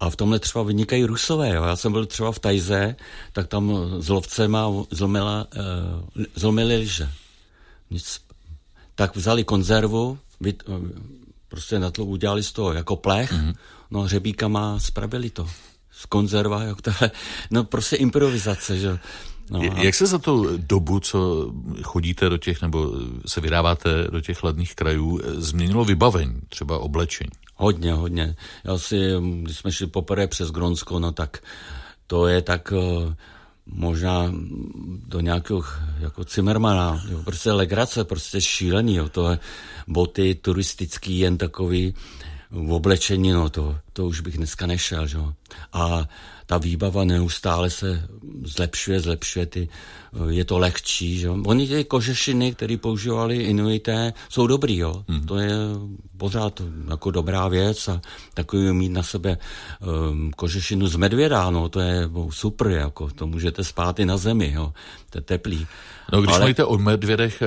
A 0.00 0.10
v 0.10 0.16
tomhle 0.16 0.38
třeba 0.38 0.64
vynikají 0.64 1.04
rusové. 1.04 1.54
Jo. 1.54 1.64
Já 1.64 1.76
jsem 1.76 1.92
byl 1.92 2.06
třeba 2.06 2.32
v 2.32 2.38
Tajze, 2.38 2.96
tak 3.32 3.48
tam 3.48 3.72
s 3.98 4.08
lovcema 4.08 4.68
zlomila, 4.90 5.46
uh, 6.16 6.24
zlomili 6.34 6.76
lyže. 6.76 7.08
Nic. 7.90 8.20
Tak 8.94 9.16
vzali 9.16 9.44
konzervu, 9.44 10.18
vy, 10.40 10.54
prostě 11.56 11.78
na 11.78 11.90
to 11.90 12.04
udělali 12.04 12.42
z 12.42 12.52
toho 12.52 12.72
jako 12.72 12.96
plech, 12.96 13.32
mm-hmm 13.32 13.54
no 13.90 14.02
hřebíkama 14.02 14.78
spravili 14.78 15.30
to. 15.30 15.48
Z 15.90 16.06
konzerva, 16.06 16.62
jak 16.62 16.82
to 16.82 16.90
no 17.50 17.64
prostě 17.64 17.96
improvizace, 17.96 18.78
že 18.78 18.98
No, 19.50 19.60
a... 19.60 19.82
Jak 19.82 19.94
se 19.94 20.06
za 20.06 20.18
tu 20.18 20.56
dobu, 20.56 21.00
co 21.00 21.50
chodíte 21.82 22.28
do 22.28 22.36
těch, 22.36 22.62
nebo 22.62 22.92
se 23.26 23.40
vydáváte 23.40 24.08
do 24.10 24.20
těch 24.20 24.44
ledných 24.44 24.74
krajů, 24.74 25.20
změnilo 25.24 25.84
vybavení, 25.84 26.40
třeba 26.48 26.78
oblečení? 26.78 27.30
Hodně, 27.54 27.92
hodně. 27.92 28.36
Já 28.64 28.78
si, 28.78 29.10
když 29.42 29.56
jsme 29.56 29.72
šli 29.72 29.86
poprvé 29.86 30.26
přes 30.26 30.50
Gronsko, 30.50 30.98
no 30.98 31.12
tak 31.12 31.38
to 32.06 32.26
je 32.26 32.42
tak 32.42 32.72
uh, 32.72 33.12
možná 33.66 34.32
do 35.06 35.20
nějakého 35.20 35.64
jako 35.98 36.24
Zimmermana, 36.34 37.04
jo, 37.10 37.22
prostě 37.24 37.52
legrace, 37.52 38.04
prostě 38.04 38.40
šílený, 38.40 38.94
jo, 38.94 39.08
to 39.08 39.30
je 39.30 39.38
boty 39.88 40.34
turistický, 40.34 41.18
jen 41.18 41.38
takový, 41.38 41.94
v 42.50 42.72
oblečení, 42.72 43.30
no 43.30 43.50
to, 43.50 43.78
to 43.92 44.06
už 44.06 44.20
bych 44.20 44.36
dneska 44.36 44.66
nešel, 44.66 45.06
že? 45.06 45.18
A 45.72 46.08
ta 46.46 46.58
výbava 46.58 47.04
neustále 47.04 47.70
se 47.70 48.08
zlepšuje, 48.42 49.00
zlepšuje, 49.00 49.46
ty, 49.46 49.68
je 50.28 50.44
to 50.44 50.58
lehčí, 50.58 51.18
že? 51.18 51.30
Oni 51.30 51.68
ty 51.68 51.84
kožešiny, 51.84 52.54
které 52.54 52.76
používali 52.76 53.36
Inuité, 53.36 54.12
jsou 54.28 54.46
dobrý, 54.46 54.76
jo. 54.76 55.04
Mm. 55.08 55.26
To 55.26 55.36
je 55.36 55.50
pořád 56.16 56.62
jako 56.90 57.10
dobrá 57.10 57.48
věc 57.48 57.88
a 57.88 58.00
takový 58.34 58.72
mít 58.72 58.88
na 58.88 59.02
sebe 59.02 59.38
um, 60.10 60.30
kožešinu 60.36 60.86
z 60.86 60.96
medvěda, 60.96 61.50
no, 61.50 61.68
to 61.68 61.80
je 61.80 62.08
super, 62.30 62.66
jako, 62.66 63.10
to 63.10 63.26
můžete 63.26 63.64
spát 63.64 63.98
i 63.98 64.04
na 64.04 64.16
zemi, 64.16 64.52
jo. 64.54 64.72
To 65.10 65.18
je 65.18 65.22
teplý. 65.22 65.66
No, 66.12 66.20
když 66.20 66.30
Ale... 66.30 66.40
mluvíte 66.40 66.64
o 66.64 66.78
medvědech, 66.78 67.42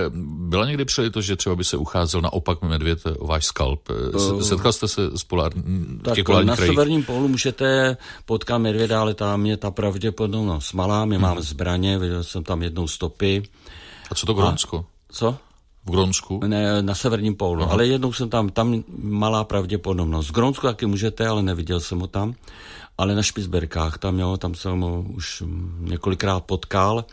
byla 0.49 0.65
někdy 0.65 0.85
to, 1.11 1.21
že 1.21 1.35
třeba 1.35 1.55
by 1.55 1.63
se 1.63 1.77
ucházel 1.77 2.21
naopak 2.21 2.61
medvěd 2.61 2.99
o 3.19 3.27
váš 3.27 3.45
skalp? 3.45 3.89
Uh, 4.13 4.41
Setkal 4.41 4.73
jste 4.73 4.87
se 4.87 5.01
s 5.17 5.23
polár... 5.23 5.51
tak 6.01 6.29
na 6.29 6.55
krajích? 6.55 6.73
severním 6.73 7.03
polu 7.03 7.27
můžete 7.27 7.97
potkat 8.25 8.57
medvěda, 8.57 9.01
ale 9.01 9.13
tam 9.13 9.45
je 9.45 9.57
ta 9.57 9.71
pravděpodobnost 9.71 10.73
malá. 10.73 11.05
My 11.05 11.15
hmm. 11.15 11.21
máme 11.21 11.41
zbraně, 11.41 11.97
viděl 11.97 12.23
jsem 12.23 12.43
tam 12.43 12.58
jednou 12.63 12.87
stopy. 12.87 13.43
A 14.11 14.15
co 14.15 14.25
to 14.25 14.33
Grónsko? 14.33 14.85
Co? 15.11 15.37
V 15.85 15.91
Grónsku? 15.91 16.39
Ne, 16.47 16.81
na 16.81 16.95
severním 16.95 17.35
pólu, 17.35 17.63
Aha. 17.63 17.71
ale 17.71 17.87
jednou 17.87 18.13
jsem 18.13 18.29
tam, 18.29 18.49
tam 18.49 18.83
malá 18.97 19.43
pravděpodobnost. 19.43 20.29
V 20.29 20.33
Grónsku 20.33 20.67
taky 20.67 20.85
můžete, 20.85 21.27
ale 21.27 21.43
neviděl 21.43 21.79
jsem 21.79 21.99
ho 21.99 22.07
tam. 22.07 22.35
Ale 22.97 23.15
na 23.15 23.23
Špicberkách, 23.23 23.97
tam, 23.97 24.19
jo, 24.19 24.37
tam 24.37 24.55
jsem 24.55 24.81
ho 24.81 25.01
už 25.01 25.43
několikrát 25.79 26.39
potkal 26.39 27.05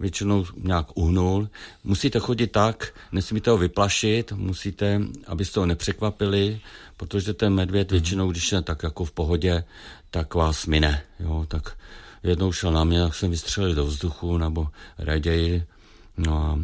většinou 0.00 0.44
nějak 0.56 0.86
uhnul. 0.94 1.48
Musíte 1.84 2.18
chodit 2.18 2.46
tak, 2.46 2.94
nesmíte 3.12 3.50
ho 3.50 3.58
vyplašit, 3.58 4.32
musíte, 4.32 5.00
abyste 5.26 5.60
ho 5.60 5.66
nepřekvapili, 5.66 6.60
protože 6.96 7.34
ten 7.34 7.54
medvěd 7.54 7.88
mhm. 7.88 7.94
většinou, 7.94 8.30
když 8.30 8.52
je 8.52 8.62
tak 8.62 8.82
jako 8.82 9.04
v 9.04 9.12
pohodě, 9.12 9.64
tak 10.10 10.34
vás 10.34 10.66
mine. 10.66 11.02
Jo, 11.20 11.44
tak 11.48 11.76
jednou 12.24 12.52
šel 12.52 12.72
na 12.72 12.84
mě, 12.84 13.02
tak 13.02 13.14
jsem 13.14 13.30
vystřelil 13.30 13.74
do 13.74 13.86
vzduchu, 13.86 14.38
nebo 14.38 14.68
raději. 14.98 15.64
No 16.16 16.36
a 16.38 16.58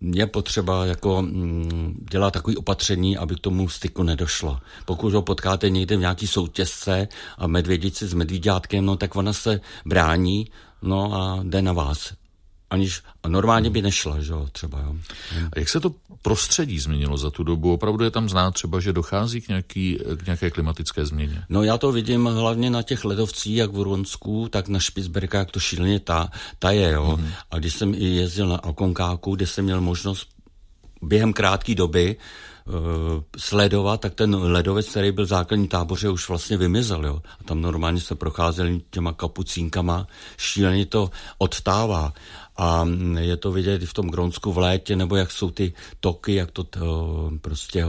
je 0.00 0.26
potřeba 0.26 0.86
jako 0.86 1.22
mm, 1.22 2.06
dělat 2.10 2.30
takový 2.30 2.56
opatření, 2.56 3.16
aby 3.16 3.34
k 3.34 3.40
tomu 3.40 3.68
styku 3.68 4.02
nedošlo. 4.02 4.60
Pokud 4.84 5.14
ho 5.14 5.22
potkáte 5.22 5.70
někde 5.70 5.96
v 5.96 6.00
nějaký 6.00 6.26
soutězce 6.26 7.08
a 7.38 7.46
medvědici 7.46 8.06
s 8.06 8.14
medvíďátkem, 8.14 8.84
no 8.84 8.96
tak 8.96 9.16
ona 9.16 9.32
se 9.32 9.60
brání, 9.86 10.50
no 10.82 11.14
a 11.14 11.40
jde 11.42 11.62
na 11.62 11.72
vás 11.72 12.12
aniž 12.70 13.02
a 13.22 13.28
normálně 13.28 13.70
by 13.70 13.82
nešla, 13.82 14.20
že 14.20 14.32
jo, 14.32 14.48
třeba. 14.52 14.80
Jo. 14.80 14.96
A 15.52 15.58
jak 15.58 15.68
se 15.68 15.80
to 15.80 15.94
prostředí 16.22 16.78
změnilo 16.78 17.18
za 17.18 17.30
tu 17.30 17.44
dobu? 17.44 17.72
Opravdu 17.72 18.04
je 18.04 18.10
tam 18.10 18.28
znát 18.28 18.50
třeba, 18.50 18.80
že 18.80 18.92
dochází 18.92 19.40
k, 19.40 19.48
nějaký, 19.48 19.98
k 20.16 20.26
nějaké 20.26 20.50
klimatické 20.50 21.06
změně? 21.06 21.44
No 21.48 21.62
já 21.62 21.78
to 21.78 21.92
vidím 21.92 22.24
hlavně 22.26 22.70
na 22.70 22.82
těch 22.82 23.04
ledovcích, 23.04 23.56
jak 23.56 23.72
v 23.72 23.82
Ronsku, 23.82 24.48
tak 24.48 24.68
na 24.68 24.80
Špicberkách 24.80 25.50
to 25.50 25.60
šíleně 25.60 26.00
ta, 26.00 26.30
ta 26.58 26.70
je, 26.70 26.90
jo. 26.90 27.16
Mm. 27.20 27.28
A 27.50 27.58
když 27.58 27.74
jsem 27.74 27.94
i 27.94 28.04
jezdil 28.04 28.48
na 28.48 28.56
Alkonkáku, 28.56 29.36
kde 29.36 29.46
jsem 29.46 29.64
měl 29.64 29.80
možnost 29.80 30.28
během 31.02 31.32
krátké 31.32 31.74
doby 31.74 32.16
sledovat, 33.38 34.00
tak 34.00 34.14
ten 34.14 34.34
ledovec, 34.34 34.88
který 34.88 35.12
byl 35.12 35.24
v 35.24 35.28
základní 35.28 35.68
táboře, 35.68 36.08
už 36.08 36.28
vlastně 36.28 36.56
vymizel. 36.56 37.06
Jo? 37.06 37.22
A 37.40 37.44
tam 37.44 37.60
normálně 37.60 38.00
se 38.00 38.14
procházeli 38.14 38.80
těma 38.90 39.12
kapucínkama, 39.12 40.06
šíleně 40.36 40.86
to 40.86 41.10
odtává 41.38 42.12
a 42.56 42.88
je 43.18 43.36
to 43.36 43.52
vidět 43.52 43.84
v 43.84 43.94
tom 43.94 44.08
Gronsku 44.08 44.52
v 44.52 44.58
létě, 44.58 44.96
nebo 44.96 45.16
jak 45.16 45.30
jsou 45.30 45.50
ty 45.50 45.72
toky, 46.00 46.34
jak 46.34 46.50
to, 46.50 46.64
to 46.64 47.30
prostě 47.40 47.84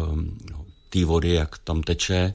no, 0.51 0.65
ty 0.89 1.03
vody, 1.03 1.33
jak 1.33 1.57
tam 1.57 1.83
teče 1.83 2.33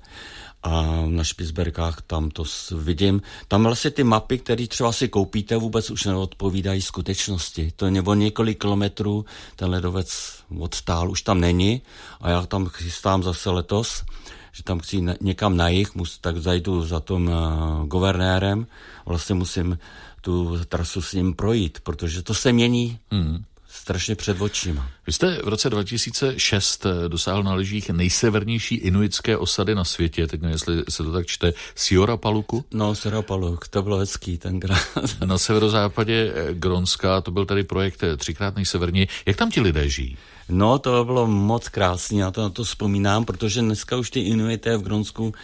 a 0.63 1.03
na 1.07 1.25
Špicberkách 1.25 2.03
tam 2.03 2.31
to 2.31 2.45
vidím. 2.77 3.23
Tam 3.49 3.65
vlastně 3.65 3.91
ty 3.91 4.05
mapy, 4.05 4.39
které 4.39 4.67
třeba 4.67 4.93
si 4.93 5.09
koupíte, 5.09 5.57
vůbec 5.57 5.91
už 5.91 6.05
neodpovídají 6.05 6.83
skutečnosti. 6.83 7.73
To 7.77 7.85
je 7.85 7.91
nebo 7.91 8.15
několik 8.15 8.61
kilometrů, 8.61 9.25
ten 9.57 9.71
ledovec 9.71 10.39
odstál, 10.59 11.11
už 11.11 11.23
tam 11.23 11.41
není 11.41 11.83
a 12.21 12.31
já 12.31 12.47
tam 12.47 12.67
chystám 12.67 13.23
zase 13.23 13.51
letos, 13.51 14.05
že 14.53 14.63
tam 14.63 14.79
chci 14.79 15.05
někam 15.21 15.57
na 15.57 15.69
jich, 15.69 15.89
tak 16.21 16.39
zajdu 16.39 16.83
za 16.83 17.01
tom 17.01 17.27
uh, 17.27 17.87
guvernérem, 17.87 18.67
vlastně 19.07 19.35
musím 19.35 19.79
tu 20.21 20.59
trasu 20.69 21.03
s 21.03 21.13
ním 21.13 21.35
projít, 21.35 21.81
protože 21.81 22.23
to 22.23 22.35
se 22.35 22.53
mění. 22.53 22.99
Mm. 23.11 23.45
Strašně 23.73 24.15
před 24.15 24.41
očima. 24.41 24.89
Vy 25.07 25.13
jste 25.13 25.39
v 25.45 25.49
roce 25.49 25.71
2006 25.71 26.87
dosáhl 27.09 27.43
na 27.43 27.55
lyžích 27.55 27.91
nejsevernější 27.91 28.75
inuitské 28.75 29.37
osady 29.37 29.75
na 29.75 29.85
světě, 29.85 30.27
teď 30.27 30.41
nevím, 30.41 30.53
jestli 30.53 30.83
se 30.89 31.03
to 31.03 31.13
tak 31.13 31.27
čte, 31.27 31.53
Siora 31.75 32.17
Paluku? 32.17 32.65
No, 32.75 32.95
Siora 32.95 33.23
Paluk, 33.23 33.69
to 33.69 33.83
bylo 33.83 33.99
hezký 33.99 34.39
tenkrát. 34.39 34.83
na 35.25 35.39
severozápadě 35.39 36.33
Gronska, 36.53 37.21
to 37.21 37.31
byl 37.31 37.47
tady 37.47 37.65
projekt 37.65 38.05
třikrát 38.17 38.57
nejseverněji. 38.57 39.09
Jak 39.27 39.37
tam 39.37 39.51
ti 39.51 39.61
lidé 39.61 39.89
žijí? 39.89 40.17
No, 40.49 40.79
to 40.79 41.05
bylo 41.05 41.27
moc 41.27 41.69
krásné, 41.69 42.19
já 42.19 42.31
to 42.31 42.43
na 42.43 42.51
to 42.51 42.65
vzpomínám, 42.65 43.25
protože 43.25 43.61
dneska 43.61 43.97
už 43.97 44.11
ty 44.11 44.21
Inuité 44.21 44.77
v 44.77 44.83
Gronsku 44.83 45.35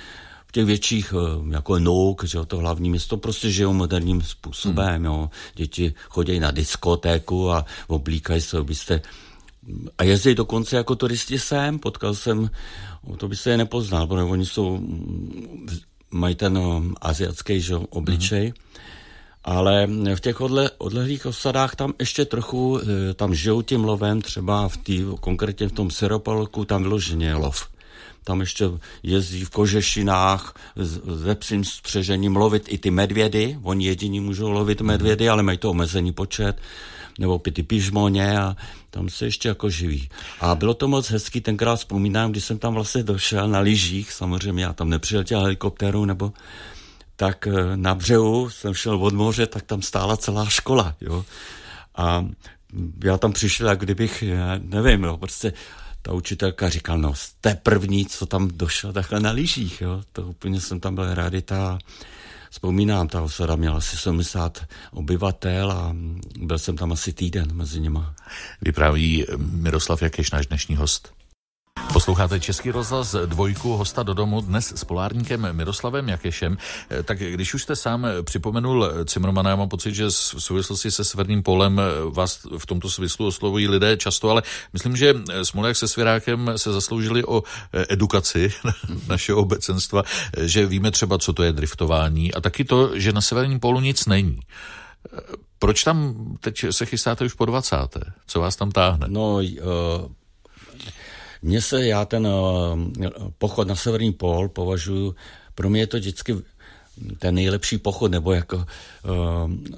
v 0.49 0.53
těch 0.53 0.65
větších, 0.65 1.15
eh, 1.17 1.55
jako 1.55 1.75
je 1.77 1.81
Nouk, 1.81 2.25
že 2.25 2.39
jo, 2.39 2.45
to 2.45 2.59
hlavní 2.59 2.91
město, 2.91 3.17
prostě 3.17 3.51
žijou 3.51 3.73
moderním 3.73 4.23
způsobem, 4.23 4.95
hmm. 4.95 5.05
jo. 5.05 5.31
Děti 5.55 5.95
chodí 6.09 6.41
na 6.41 6.51
diskotéku 6.51 7.51
a 7.51 7.65
oblíkají 7.89 8.41
se, 8.41 8.63
byste 8.63 9.01
a 9.99 10.05
jezdí 10.05 10.35
dokonce 10.35 10.77
jako 10.77 10.97
turisti 10.97 11.39
sem, 11.39 11.79
potkal 11.79 12.15
jsem, 12.15 12.51
to 13.17 13.29
by 13.29 13.37
se 13.37 13.51
je 13.51 13.57
nepoznal, 13.57 14.07
protože 14.07 14.23
oni 14.23 14.47
jsou, 14.47 14.81
mají 16.11 16.35
ten 16.35 16.59
um, 16.59 16.95
asiatský 17.01 17.61
že, 17.61 17.77
obličej, 17.77 18.45
hmm. 18.45 18.55
ale 19.45 19.87
v 20.15 20.21
těch 20.21 20.41
odle, 20.41 20.71
odlehlých 20.79 21.27
osadách 21.27 21.77
tam 21.77 21.93
ještě 21.99 22.25
trochu, 22.25 22.81
eh, 22.81 23.15
tam 23.15 23.35
žijou 23.35 23.63
tím 23.63 23.85
lovem, 23.85 24.23
třeba 24.23 24.69
v 24.69 24.77
tý, 24.77 25.05
konkrétně 25.21 25.69
v 25.69 25.73
tom 25.73 25.91
Seropalku, 25.91 26.65
tam 26.65 26.83
vyloženě 26.83 27.35
lov 27.35 27.69
tam 28.29 28.41
ještě 28.41 28.65
jezdí 29.03 29.45
v 29.45 29.51
kožešinách 29.51 30.55
ze 31.07 31.35
psím 31.35 31.65
střežením 31.65 32.37
lovit 32.37 32.65
i 32.69 32.79
ty 32.79 32.91
medvědy. 32.91 33.59
Oni 33.63 33.87
jediní 33.87 34.21
můžou 34.21 34.51
lovit 34.51 34.81
medvědy, 34.81 35.29
ale 35.29 35.43
mají 35.43 35.59
to 35.59 35.71
omezený 35.71 36.13
počet 36.13 36.61
nebo 37.19 37.39
ty 37.39 37.63
pižmoně 37.63 38.39
a 38.39 38.57
tam 38.91 39.09
se 39.09 39.25
ještě 39.25 39.49
jako 39.49 39.71
živí. 39.71 40.09
A 40.41 40.55
bylo 40.55 40.75
to 40.75 40.89
moc 40.89 41.11
hezký, 41.11 41.41
tenkrát 41.41 41.77
vzpomínám, 41.77 42.31
když 42.31 42.45
jsem 42.45 42.59
tam 42.59 42.75
vlastně 42.75 43.03
došel 43.03 43.49
na 43.49 43.61
lyžích, 43.61 44.13
samozřejmě 44.13 44.65
já 44.65 44.73
tam 44.73 44.91
nepřiletěl 44.91 45.41
helikoptéru, 45.41 46.05
nebo 46.05 46.33
tak 47.17 47.47
eh, 47.47 47.77
na 47.77 47.95
břehu 47.95 48.51
jsem 48.51 48.75
šel 48.75 48.97
od 49.01 49.15
moře, 49.15 49.47
tak 49.47 49.63
tam 49.63 49.83
stála 49.83 50.17
celá 50.17 50.47
škola, 50.47 50.95
jo. 51.01 51.25
A 51.97 52.27
já 53.05 53.19
tam 53.19 53.33
přišel, 53.33 53.69
jak 53.69 53.81
kdybych, 53.81 54.25
nevím, 54.59 55.05
jo, 55.05 55.17
prostě 55.17 55.53
ta 56.03 56.13
učitelka 56.13 56.69
říkala, 56.69 56.99
no 56.99 57.15
jste 57.15 57.55
první, 57.55 58.07
co 58.07 58.27
tam 58.27 58.49
došel 58.49 58.93
takhle 58.93 59.21
na 59.21 59.31
lyžích, 59.31 59.81
jo. 59.81 60.03
To 60.13 60.23
úplně 60.23 60.61
jsem 60.61 60.81
tam 60.81 60.95
byl 60.95 61.15
rarita. 61.15 61.79
Vzpomínám, 62.51 63.09
ta 63.09 63.23
osada 63.23 63.57
měla 63.57 63.77
asi 63.77 63.97
70 63.97 64.67
obyvatel 64.93 65.73
a 65.73 65.97
byl 66.39 66.59
jsem 66.59 66.77
tam 66.77 66.93
asi 66.93 67.13
týden 67.13 67.53
mezi 67.53 67.81
nima. 67.81 68.15
Vypráví 68.63 69.27
Miroslav 69.37 70.03
Jakeš, 70.03 70.31
náš 70.31 70.47
dnešní 70.47 70.77
host. 70.77 71.13
Posloucháte 71.93 72.41
Český 72.41 72.71
rozhlas 72.71 73.17
dvojku 73.27 73.77
hosta 73.77 74.03
do 74.03 74.15
domu 74.15 74.41
dnes 74.41 74.73
s 74.77 74.85
polárníkem 74.85 75.49
Miroslavem 75.53 76.09
Jakešem. 76.09 76.59
Eh, 76.91 77.03
tak 77.03 77.19
když 77.19 77.55
už 77.55 77.63
jste 77.63 77.77
sám 77.77 78.07
připomenul 78.23 78.91
Cimrmana, 79.05 79.51
já 79.51 79.57
mám 79.57 79.69
pocit, 79.69 79.95
že 79.95 80.07
v 80.07 80.13
souvislosti 80.39 80.91
se 80.91 81.05
Severním 81.05 81.43
polem 81.43 81.81
vás 82.11 82.47
v 82.59 82.67
tomto 82.67 82.91
smyslu 82.91 83.27
oslovují 83.27 83.69
lidé 83.69 83.97
často, 83.97 84.31
ale 84.31 84.43
myslím, 84.73 84.97
že 84.97 85.15
Smolák 85.43 85.77
se 85.77 85.89
Svěrákem 85.89 86.53
se 86.57 86.73
zasloužili 86.73 87.25
o 87.25 87.43
eh, 87.73 87.87
edukaci 87.89 88.53
našeho 89.09 89.41
obecenstva, 89.41 90.03
eh, 90.37 90.49
že 90.49 90.67
víme 90.67 90.91
třeba, 90.91 91.19
co 91.19 91.33
to 91.33 91.43
je 91.43 91.53
driftování 91.53 92.35
a 92.35 92.41
taky 92.41 92.65
to, 92.65 92.99
že 92.99 93.13
na 93.13 93.21
Severním 93.21 93.61
polu 93.61 93.81
nic 93.81 94.07
není. 94.07 94.41
Proč 95.59 95.85
tam 95.85 96.15
teď 96.41 96.65
se 96.71 96.87
chystáte 96.87 97.25
už 97.25 97.35
po 97.35 97.45
20. 97.45 97.77
Co 98.27 98.41
vás 98.41 98.57
tam 98.57 98.71
táhne? 98.71 99.07
No, 99.09 99.35
uh 99.35 99.43
mně 101.43 101.63
se, 101.63 101.87
já 101.87 102.05
ten 102.05 102.27
uh, 102.27 103.11
pochod 103.39 103.69
na 103.69 103.75
severní 103.75 104.13
pól 104.13 104.49
považuji, 104.49 105.15
pro 105.55 105.71
mě 105.71 105.81
je 105.81 105.87
to 105.87 105.97
vždycky 105.97 106.37
ten 107.19 107.35
nejlepší 107.35 107.79
pochod, 107.79 108.11
nebo 108.11 108.33
jako 108.33 108.57
uh, 108.57 108.65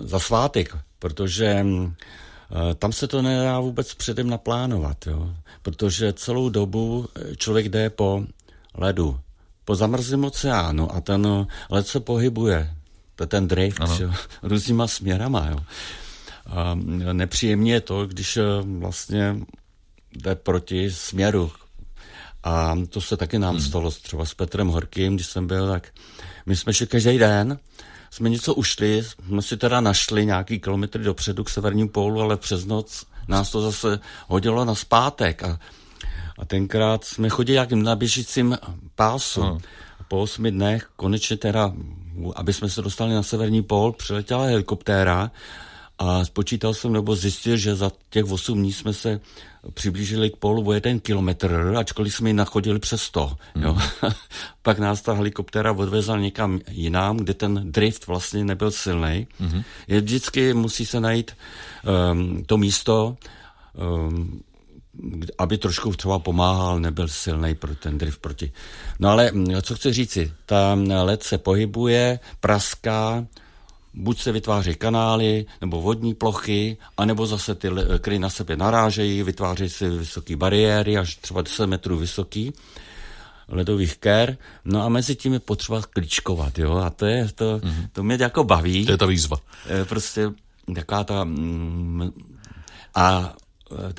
za 0.00 0.18
svátek, 0.18 0.76
protože 0.98 1.64
uh, 1.64 1.92
tam 2.78 2.92
se 2.92 3.08
to 3.08 3.22
nedá 3.22 3.60
vůbec 3.60 3.94
předem 3.94 4.30
naplánovat, 4.30 5.06
jo? 5.06 5.34
protože 5.62 6.12
celou 6.12 6.48
dobu 6.48 7.08
člověk 7.36 7.68
jde 7.68 7.90
po 7.90 8.24
ledu, 8.74 9.20
po 9.64 9.74
zamrzlém 9.74 10.24
oceánu 10.24 10.94
a 10.94 11.00
ten 11.00 11.46
led 11.70 11.86
se 11.86 12.00
pohybuje, 12.00 12.74
to 13.16 13.22
je 13.22 13.26
ten 13.28 13.48
drift, 13.48 13.80
jo? 14.00 14.10
různýma 14.42 14.86
směrama. 14.86 15.48
Jo? 15.50 15.56
A 16.46 16.74
nepříjemně 17.12 17.72
je 17.72 17.80
to, 17.80 18.06
když 18.06 18.38
vlastně 18.78 19.36
jde 20.16 20.34
proti 20.34 20.90
směru. 20.90 21.50
A 22.44 22.76
to 22.88 23.00
se 23.00 23.16
taky 23.16 23.38
nám 23.38 23.54
hmm. 23.54 23.64
stalo 23.64 23.90
třeba 23.90 24.24
s 24.24 24.34
Petrem 24.34 24.68
Horkým, 24.68 25.14
když 25.14 25.26
jsem 25.26 25.46
byl, 25.46 25.68
tak 25.68 25.88
my 26.46 26.56
jsme 26.56 26.74
šli 26.74 26.86
každý 26.86 27.18
den, 27.18 27.58
jsme 28.10 28.30
něco 28.30 28.54
ušli, 28.54 29.02
jsme 29.26 29.42
si 29.42 29.56
teda 29.56 29.80
našli 29.80 30.26
nějaký 30.26 30.60
kilometry 30.60 31.04
dopředu 31.04 31.44
k 31.44 31.50
severním 31.50 31.88
pólu, 31.88 32.20
ale 32.20 32.36
přes 32.36 32.64
noc 32.64 33.06
nás 33.28 33.50
to 33.50 33.62
zase 33.62 34.00
hodilo 34.28 34.64
na 34.64 34.74
zpátek 34.74 35.42
a, 35.42 35.60
a 36.38 36.44
tenkrát 36.44 37.04
jsme 37.04 37.28
chodili 37.28 37.56
jak 37.56 37.72
na 37.72 37.96
běžícím 37.96 38.58
pásu. 38.94 39.42
Hmm. 39.42 39.58
Po 40.08 40.20
osmi 40.20 40.50
dnech 40.50 40.90
konečně 40.96 41.36
teda, 41.36 41.72
aby 42.36 42.52
jsme 42.52 42.68
se 42.70 42.82
dostali 42.82 43.14
na 43.14 43.22
severní 43.22 43.62
pól, 43.62 43.92
přiletěla 43.92 44.44
helikoptéra 44.44 45.30
a 45.98 46.24
spočítal 46.24 46.74
jsem 46.74 46.92
nebo 46.92 47.16
zjistil, 47.16 47.56
že 47.56 47.74
za 47.74 47.92
těch 48.10 48.24
8 48.24 48.58
dní 48.58 48.72
jsme 48.72 48.92
se 48.92 49.20
přiblížili 49.74 50.30
k 50.30 50.36
polu 50.36 50.68
o 50.68 50.72
jeden 50.72 51.00
kilometr, 51.00 51.74
ačkoliv 51.76 52.14
jsme 52.14 52.28
ji 52.28 52.32
nachodili 52.32 52.78
přes 52.78 53.02
100. 53.02 53.36
Mm. 53.54 53.62
Jo. 53.62 53.78
Pak 54.62 54.78
nás 54.78 55.02
ta 55.02 55.12
helikoptéra 55.12 55.72
odvezla 55.72 56.18
někam 56.18 56.60
jinam, 56.70 57.16
kde 57.16 57.34
ten 57.34 57.72
drift 57.72 58.06
vlastně 58.06 58.44
nebyl 58.44 58.70
silný. 58.70 59.26
Mm. 59.38 59.62
Je 59.88 60.00
vždycky 60.00 60.54
musí 60.54 60.86
se 60.86 61.00
najít 61.00 61.36
um, 62.12 62.44
to 62.44 62.56
místo, 62.56 63.16
um, 64.08 64.42
aby 65.38 65.58
trošku 65.58 65.92
třeba 65.92 66.18
pomáhal, 66.18 66.80
nebyl 66.80 67.08
silný 67.08 67.54
pro 67.54 67.74
ten 67.74 67.98
drift 67.98 68.20
proti. 68.20 68.52
No 68.98 69.08
ale 69.08 69.32
co 69.62 69.74
chci 69.74 69.92
říci, 69.92 70.32
ta 70.46 70.78
led 71.02 71.22
se 71.22 71.38
pohybuje, 71.38 72.18
praská, 72.40 73.26
buď 73.94 74.20
se 74.20 74.32
vytváří 74.32 74.74
kanály 74.74 75.46
nebo 75.60 75.80
vodní 75.80 76.14
plochy, 76.14 76.76
anebo 76.96 77.26
zase 77.26 77.54
ty 77.54 77.68
kry 77.98 78.18
na 78.18 78.30
sebe 78.30 78.56
narážejí, 78.56 79.22
vytvářejí 79.22 79.70
se 79.70 79.90
vysoké 79.90 80.36
bariéry, 80.36 80.98
až 80.98 81.16
třeba 81.16 81.42
10 81.42 81.66
metrů 81.66 81.98
vysoký 81.98 82.52
ledových 83.50 83.98
ker, 83.98 84.36
no 84.64 84.82
a 84.82 84.88
mezi 84.88 85.16
tím 85.16 85.32
je 85.32 85.40
potřeba 85.40 85.82
klíčkovat, 85.82 86.58
jo, 86.58 86.76
a 86.76 86.90
to 86.90 87.06
je, 87.06 87.28
to, 87.34 87.58
mm-hmm. 87.58 87.88
to 87.92 88.02
mě 88.02 88.18
jako 88.20 88.44
baví. 88.44 88.86
To 88.86 88.92
je 88.92 88.98
ta 88.98 89.06
výzva. 89.06 89.36
E, 89.82 89.84
prostě 89.84 90.30
taková 90.74 91.04
ta, 91.04 91.24
mm, 91.24 92.10
a 92.94 93.34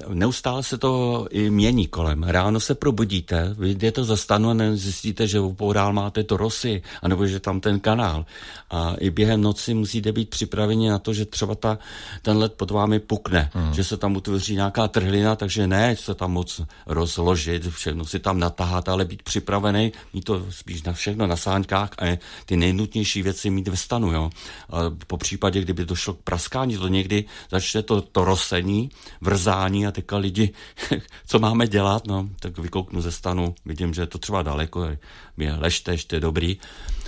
neustále 0.07 0.63
se 0.63 0.77
to 0.77 1.27
i 1.29 1.49
mění 1.49 1.87
kolem. 1.87 2.23
Ráno 2.23 2.59
se 2.59 2.75
probudíte, 2.75 3.55
jdete 3.59 4.03
za 4.03 4.17
stanu 4.17 4.49
a 4.49 4.55
zjistíte, 4.73 5.27
že 5.27 5.39
upodál 5.39 5.93
máte 5.93 6.23
to 6.23 6.37
rosy, 6.37 6.81
anebo 7.01 7.27
že 7.27 7.39
tam 7.39 7.59
ten 7.59 7.79
kanál. 7.79 8.25
A 8.69 8.95
i 8.99 9.09
během 9.09 9.41
noci 9.41 9.73
musíte 9.73 10.11
být 10.11 10.29
připraveni 10.29 10.89
na 10.89 10.99
to, 10.99 11.13
že 11.13 11.25
třeba 11.25 11.55
ta, 11.55 11.77
ten 12.21 12.37
led 12.37 12.53
pod 12.53 12.71
vámi 12.71 12.99
pukne, 12.99 13.49
hmm. 13.53 13.73
že 13.73 13.83
se 13.83 13.97
tam 13.97 14.15
utvoří 14.15 14.55
nějaká 14.55 14.87
trhlina, 14.87 15.35
takže 15.35 15.67
ne 15.67 15.95
se 15.95 16.15
tam 16.15 16.31
moc 16.31 16.61
rozložit, 16.85 17.67
všechno 17.67 18.05
si 18.05 18.19
tam 18.19 18.39
natáhat, 18.39 18.89
ale 18.89 19.05
být 19.05 19.23
připravený, 19.23 19.91
mít 20.13 20.23
to 20.23 20.45
spíš 20.49 20.83
na 20.83 20.93
všechno 20.93 21.27
na 21.27 21.35
sáňkách 21.35 21.89
a 22.01 22.17
ty 22.45 22.57
nejnutnější 22.57 23.21
věci 23.21 23.49
mít 23.49 23.67
ve 23.67 23.77
stanu. 23.77 24.11
Jo. 24.11 24.29
A 24.69 24.77
po 25.07 25.17
případě, 25.17 25.61
kdyby 25.61 25.85
došlo 25.85 26.13
k 26.13 26.21
praskání, 26.21 26.77
to 26.77 26.87
někdy 26.87 27.25
začne 27.51 27.83
to, 27.83 28.01
to 28.01 28.25
rosení, 28.25 28.89
vrzá 29.21 29.60
stání 29.61 29.87
a 29.87 29.91
teďka 29.91 30.17
lidi, 30.17 30.53
co 31.27 31.39
máme 31.39 31.67
dělat, 31.67 32.07
no, 32.07 32.29
tak 32.39 32.57
vykouknu 32.57 33.01
ze 33.01 33.11
stanu, 33.11 33.55
vidím, 33.65 33.93
že 33.93 34.01
je 34.01 34.05
to 34.05 34.17
třeba 34.17 34.41
daleko, 34.41 34.97
je 35.37 35.53
lešte, 35.57 35.91
ještě 35.91 36.19
dobrý. 36.19 36.57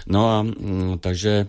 No 0.06 0.30
a 0.30 0.44
mm, 0.44 1.00
takže 1.00 1.48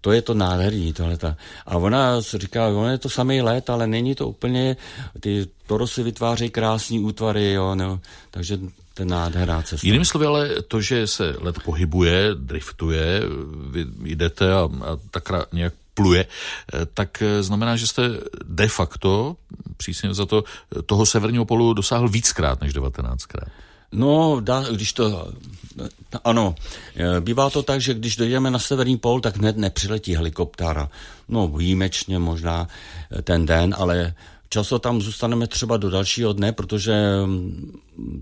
to 0.00 0.12
je 0.12 0.22
to 0.22 0.34
nádherný, 0.34 0.92
tohleta. 0.92 1.36
A 1.66 1.76
ona 1.76 2.20
říká, 2.20 2.68
ono 2.68 2.90
je 2.90 2.98
to 2.98 3.08
samý 3.08 3.42
let, 3.42 3.70
ale 3.70 3.86
není 3.86 4.14
to 4.14 4.28
úplně, 4.28 4.76
ty 5.20 5.46
torosy 5.66 6.02
vytvářejí 6.02 6.50
krásný 6.50 7.00
útvary, 7.00 7.52
jo, 7.52 7.74
no, 7.74 8.00
takže 8.30 8.58
ten 8.94 9.08
nádherná 9.08 9.62
cesta. 9.62 9.86
Jinými 9.86 10.04
slovy, 10.04 10.26
ale 10.26 10.62
to, 10.68 10.80
že 10.80 11.06
se 11.06 11.34
let 11.40 11.56
pohybuje, 11.64 12.30
driftuje, 12.34 13.22
vy 13.70 14.14
jdete 14.14 14.52
a, 14.52 14.68
a 14.70 14.90
tak 15.10 15.50
nějak 15.52 15.74
pluje, 15.94 16.26
eh, 16.26 16.86
tak 16.94 17.22
eh, 17.22 17.42
znamená, 17.42 17.76
že 17.76 17.86
jste 17.86 18.02
de 18.44 18.68
facto, 18.68 19.36
přísně 19.76 20.14
za 20.14 20.26
to, 20.26 20.44
toho 20.86 21.06
severního 21.06 21.44
polu 21.44 21.74
dosáhl 21.74 22.08
víckrát 22.08 22.60
než 22.60 22.74
19krát. 22.74 23.48
No, 23.92 24.40
dá, 24.40 24.64
když 24.70 24.92
to, 24.92 25.32
ano, 26.24 26.54
eh, 26.96 27.20
bývá 27.20 27.50
to 27.50 27.62
tak, 27.62 27.80
že 27.80 27.94
když 27.94 28.16
dojdeme 28.16 28.50
na 28.50 28.58
severní 28.58 28.96
pol, 28.96 29.20
tak 29.20 29.36
hned 29.36 29.56
nepřiletí 29.56 30.16
helikoptára. 30.16 30.88
No, 31.28 31.48
výjimečně 31.48 32.18
možná 32.18 32.68
ten 33.22 33.46
den, 33.46 33.74
ale 33.78 34.14
často 34.54 34.78
tam 34.78 35.02
zůstaneme 35.02 35.46
třeba 35.46 35.76
do 35.76 35.90
dalšího 35.90 36.32
dne, 36.32 36.52
protože 36.52 36.94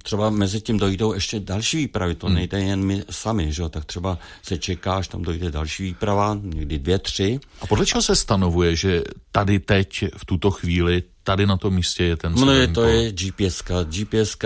třeba 0.02 0.30
mezi 0.30 0.60
tím 0.60 0.78
dojdou 0.78 1.12
ještě 1.12 1.40
další 1.40 1.76
výpravy, 1.76 2.14
to 2.14 2.26
hmm. 2.26 2.36
nejde 2.36 2.60
jen 2.60 2.84
my 2.84 3.04
sami, 3.10 3.52
že? 3.52 3.68
tak 3.68 3.84
třeba 3.84 4.18
se 4.42 4.58
čeká, 4.58 4.94
až 4.94 5.08
tam 5.08 5.22
dojde 5.22 5.50
další 5.50 5.82
výprava, 5.82 6.38
někdy 6.42 6.78
dvě, 6.78 6.98
tři. 6.98 7.40
A 7.60 7.66
podle 7.66 7.86
čeho 7.86 8.02
se 8.02 8.16
stanovuje, 8.16 8.76
že 8.76 9.02
tady 9.32 9.60
teď 9.60 10.04
v 10.16 10.24
tuto 10.24 10.50
chvíli 10.50 11.02
tady 11.22 11.46
na 11.46 11.56
tom 11.56 11.74
místě 11.74 12.04
je 12.04 12.16
ten 12.16 12.32
No 12.32 12.52
je, 12.52 12.68
to 12.68 12.84
je 12.84 13.12
GPS, 13.12 13.62
GPS, 13.84 14.36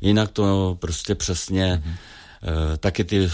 jinak 0.00 0.30
to 0.30 0.76
prostě 0.80 1.14
přesně, 1.14 1.82
hmm. 1.84 1.94
taky 2.78 3.04
ty 3.04 3.30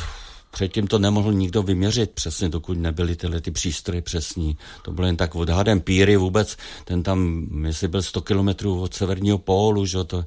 Předtím 0.55 0.87
to 0.87 0.99
nemohl 0.99 1.33
nikdo 1.33 1.63
vyměřit 1.63 2.11
přesně, 2.11 2.49
dokud 2.49 2.79
nebyly 2.79 3.17
tyhle 3.17 3.41
ty 3.41 3.51
přístroje 3.51 4.03
přesní. 4.03 4.57
To 4.83 4.93
bylo 4.93 5.07
jen 5.07 5.17
tak 5.17 5.35
odhadem. 5.35 5.81
Píry 5.81 6.17
vůbec, 6.17 6.57
ten 6.85 7.03
tam, 7.03 7.49
jestli 7.67 7.89
byl 7.89 8.03
100 8.03 8.21
kilometrů 8.21 8.81
od 8.81 8.95
severního 8.95 9.39
pólu, 9.39 9.87
že 9.87 10.05
to, 10.05 10.25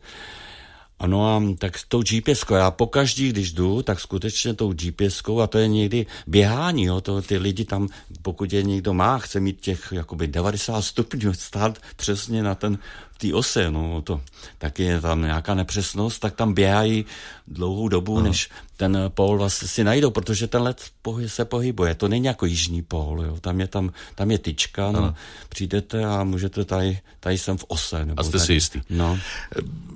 ano 1.00 1.36
a 1.36 1.44
tak 1.58 1.80
tou 1.88 2.02
gps 2.02 2.44
já 2.56 2.72
pokaždý, 2.72 3.30
když 3.30 3.52
jdu, 3.52 3.82
tak 3.82 4.00
skutečně 4.00 4.54
tou 4.54 4.74
gps 4.74 5.22
a 5.44 5.48
to 5.48 5.58
je 5.58 5.68
někdy 5.68 6.06
běhání, 6.28 6.84
jo, 6.84 7.02
to 7.02 7.22
ty 7.22 7.38
lidi 7.38 7.66
tam, 7.66 7.88
pokud 8.22 8.54
je 8.54 8.64
někdo 8.64 8.94
má, 8.94 9.18
chce 9.18 9.40
mít 9.40 9.62
těch 9.62 9.88
jakoby 9.92 10.28
90 10.28 10.82
stupňů, 10.82 11.34
stát 11.34 11.78
přesně 11.96 12.44
na 12.44 12.56
ten 12.56 12.78
té 13.18 13.34
ose, 13.34 13.72
no 13.72 14.02
to 14.02 14.22
taky 14.58 14.84
je 14.84 15.02
tam 15.02 15.22
nějaká 15.22 15.54
nepřesnost, 15.54 16.20
tak 16.20 16.36
tam 16.36 16.54
běhají 16.54 17.06
dlouhou 17.48 17.88
dobu, 17.88 18.18
Aha. 18.18 18.28
než 18.28 18.50
ten 18.78 18.98
pól 19.10 19.38
vlastně 19.38 19.68
si 19.68 19.84
najdou, 19.84 20.10
protože 20.12 20.48
ten 20.48 20.62
let 20.62 20.82
se 21.26 21.46
pohybuje. 21.46 21.96
To 21.96 22.08
není 22.08 22.26
jako 22.26 22.46
jižní 22.46 22.82
pól, 22.82 23.24
jo. 23.26 23.38
Tam 23.42 23.60
je, 23.60 23.68
tam, 23.68 23.92
tam 24.16 24.32
je 24.32 24.38
tyčka, 24.38 24.92
no, 24.92 25.14
přijdete 25.50 26.06
a 26.06 26.24
můžete 26.24 26.66
tady, 26.66 27.00
tady 27.20 27.38
jsem 27.38 27.58
v 27.58 27.66
ose. 27.68 28.06
Nebo 28.06 28.20
a 28.20 28.24
jste 28.24 28.32
tady. 28.32 28.46
si 28.46 28.54
jistý. 28.54 28.82
No. 28.90 29.20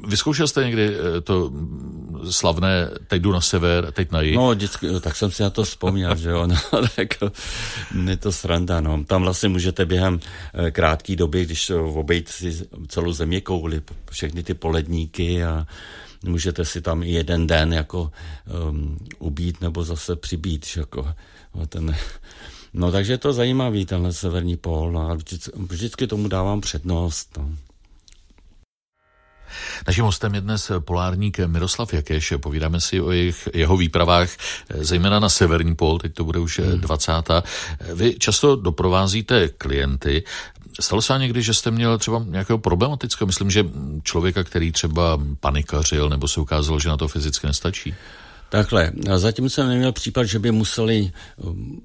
Vyzkoušel 0.08 0.48
jste 0.48 0.63
někdy 0.63 0.96
eh, 0.96 1.22
to 1.22 1.52
slavné, 2.30 2.89
teď 3.08 3.22
jdu 3.22 3.32
na 3.32 3.41
sever, 3.41 3.91
teď 3.91 4.12
na 4.12 4.22
jih? 4.22 4.36
No, 4.36 4.52
vždycky, 4.52 4.88
tak 5.00 5.15
jsem 5.15 5.32
si 5.32 5.44
na 5.44 5.50
to 5.50 5.63
vzpomněl, 5.63 6.15
že 6.15 6.30
jo, 6.30 6.48
no, 6.72 6.88
tak 6.96 7.08
je 8.10 8.17
to 8.17 8.32
sranda, 8.32 8.82
no. 8.82 9.04
Tam 9.04 9.22
vlastně 9.22 9.50
můžete 9.50 9.86
během 9.86 10.20
eh, 10.54 10.72
krátké 10.72 11.15
doby, 11.15 11.46
když 11.46 11.70
obejít 11.70 12.30
si 12.30 12.67
celou 12.88 13.13
země 13.13 13.41
kouli, 13.41 13.82
všechny 14.12 14.44
ty 14.44 14.54
poledníky 14.54 15.44
a 15.44 15.67
můžete 16.26 16.66
si 16.66 16.82
tam 16.82 17.04
i 17.04 17.12
jeden 17.12 17.48
den 17.48 17.74
jako 17.74 18.12
um, 18.70 18.98
ubít 19.20 19.62
nebo 19.62 19.84
zase 19.84 20.16
přibít, 20.16 20.66
jako 20.78 21.14
no, 21.56 21.68
ten, 21.68 21.96
no 22.74 22.92
takže 22.92 23.14
je 23.14 23.18
to 23.18 23.34
zajímavý, 23.34 23.86
tenhle 23.86 24.14
severní 24.14 24.58
pól, 24.58 24.92
no, 24.92 25.10
a 25.10 25.14
vždycky, 25.14 25.52
vždycky 25.56 26.08
tomu 26.08 26.28
dávám 26.28 26.62
přednost, 26.62 27.38
no. 27.38 27.50
Naším 29.88 30.04
hostem 30.04 30.36
je 30.36 30.42
dnes 30.42 30.72
polárník 30.80 31.40
Miroslav 31.40 31.94
Jakeš. 31.94 32.34
Povídáme 32.38 32.82
si 32.82 33.02
o 33.02 33.12
jejich, 33.12 33.50
jeho 33.54 33.78
výpravách, 33.78 34.30
zejména 34.74 35.20
na 35.20 35.30
severní 35.30 35.76
pól, 35.76 36.00
teď 36.00 36.14
to 36.14 36.24
bude 36.24 36.40
už 36.40 36.60
hmm. 36.60 36.80
20. 36.80 37.12
Vy 37.94 38.14
často 38.20 38.56
doprovázíte 38.56 39.48
klienty. 39.48 40.24
Stalo 40.82 41.02
se 41.02 41.13
někdy, 41.20 41.41
že 41.41 41.54
jste 41.54 41.72
měl 41.72 41.98
třeba 41.98 42.26
nějakého 42.28 42.58
problematického, 42.58 43.28
myslím, 43.28 43.52
že 43.52 43.65
člověka, 44.04 44.44
který 44.44 44.72
třeba 44.72 45.22
panikařil 45.39 46.10
nebo 46.10 46.28
se 46.28 46.39
ukázalo, 46.39 46.80
že 46.80 46.89
na 46.89 46.98
to 46.98 47.08
fyzicky 47.08 47.48
nestačí? 47.48 47.96
Takhle, 48.50 48.91
zatím 49.15 49.50
jsem 49.50 49.67
neměl 49.67 49.91
případ, 49.91 50.24
že 50.24 50.39
by 50.39 50.52
museli 50.52 51.12
um, 51.38 51.82